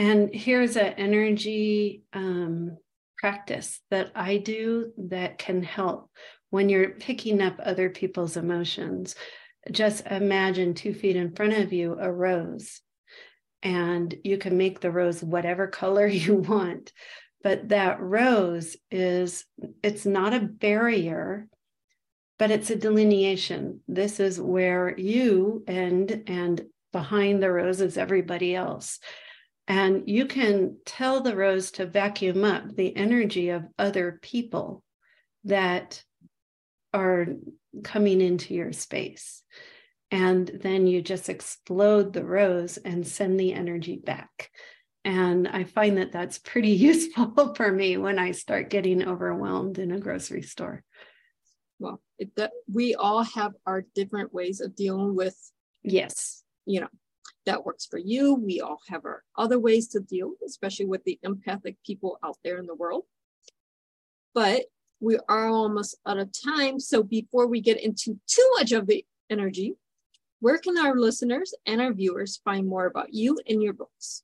and 0.00 0.34
here's 0.34 0.76
an 0.76 0.94
energy 0.96 2.04
um, 2.14 2.78
practice 3.20 3.80
that 3.90 4.10
I 4.14 4.38
do 4.38 4.92
that 4.96 5.36
can 5.36 5.62
help 5.62 6.10
when 6.48 6.70
you're 6.70 6.90
picking 6.90 7.42
up 7.42 7.60
other 7.62 7.90
people's 7.90 8.38
emotions. 8.38 9.14
Just 9.70 10.06
imagine 10.06 10.74
two 10.74 10.94
feet 10.94 11.16
in 11.16 11.34
front 11.34 11.52
of 11.52 11.72
you 11.72 11.96
a 11.98 12.10
rose, 12.10 12.80
and 13.62 14.14
you 14.24 14.38
can 14.38 14.56
make 14.56 14.80
the 14.80 14.90
rose 14.90 15.22
whatever 15.22 15.66
color 15.66 16.06
you 16.06 16.36
want. 16.36 16.92
But 17.42 17.70
that 17.70 18.00
rose 18.00 18.76
is, 18.90 19.44
it's 19.82 20.04
not 20.04 20.34
a 20.34 20.40
barrier, 20.40 21.48
but 22.38 22.50
it's 22.50 22.70
a 22.70 22.76
delineation. 22.76 23.80
This 23.88 24.20
is 24.20 24.40
where 24.40 24.94
you 24.96 25.64
end, 25.66 26.24
and 26.26 26.62
behind 26.92 27.42
the 27.42 27.50
rose 27.50 27.80
is 27.80 27.96
everybody 27.96 28.54
else. 28.54 28.98
And 29.68 30.08
you 30.08 30.26
can 30.26 30.78
tell 30.84 31.20
the 31.20 31.36
rose 31.36 31.70
to 31.72 31.86
vacuum 31.86 32.44
up 32.44 32.74
the 32.74 32.94
energy 32.96 33.50
of 33.50 33.66
other 33.78 34.18
people 34.20 34.82
that 35.44 36.02
are 36.92 37.26
coming 37.82 38.20
into 38.20 38.54
your 38.54 38.72
space. 38.72 39.42
And 40.10 40.48
then 40.48 40.86
you 40.86 41.02
just 41.02 41.28
explode 41.28 42.12
the 42.12 42.24
rose 42.24 42.76
and 42.78 43.06
send 43.06 43.38
the 43.38 43.52
energy 43.52 43.96
back. 43.96 44.50
And 45.04 45.48
I 45.48 45.64
find 45.64 45.98
that 45.98 46.12
that's 46.12 46.38
pretty 46.38 46.70
useful 46.88 47.54
for 47.54 47.70
me 47.70 47.96
when 47.96 48.18
I 48.18 48.32
start 48.32 48.70
getting 48.70 49.06
overwhelmed 49.06 49.78
in 49.78 49.92
a 49.92 50.00
grocery 50.00 50.42
store. 50.42 50.82
Well, 51.78 52.00
it, 52.18 52.34
that 52.36 52.52
we 52.70 52.94
all 52.94 53.22
have 53.22 53.52
our 53.66 53.84
different 53.94 54.34
ways 54.34 54.60
of 54.60 54.76
dealing 54.76 55.16
with, 55.16 55.36
yes, 55.82 56.42
you 56.66 56.80
know, 56.80 56.88
that 57.46 57.64
works 57.64 57.86
for 57.86 57.98
you. 57.98 58.34
We 58.34 58.60
all 58.60 58.80
have 58.88 59.04
our 59.06 59.22
other 59.38 59.58
ways 59.58 59.88
to 59.88 60.00
deal, 60.00 60.34
especially 60.46 60.86
with 60.86 61.02
the 61.04 61.18
empathic 61.22 61.76
people 61.86 62.18
out 62.22 62.36
there 62.44 62.58
in 62.58 62.66
the 62.66 62.74
world. 62.74 63.04
But 64.34 64.64
we 65.00 65.18
are 65.28 65.48
almost 65.48 65.96
out 66.06 66.18
of 66.18 66.30
time. 66.32 66.78
So 66.78 67.02
before 67.02 67.46
we 67.46 67.60
get 67.60 67.82
into 67.82 68.18
too 68.26 68.50
much 68.58 68.72
of 68.72 68.86
the 68.86 69.04
energy, 69.28 69.74
where 70.40 70.58
can 70.58 70.78
our 70.78 70.96
listeners 70.96 71.54
and 71.66 71.80
our 71.80 71.92
viewers 71.92 72.40
find 72.44 72.66
more 72.66 72.86
about 72.86 73.12
you 73.12 73.38
and 73.48 73.62
your 73.62 73.72
books? 73.72 74.22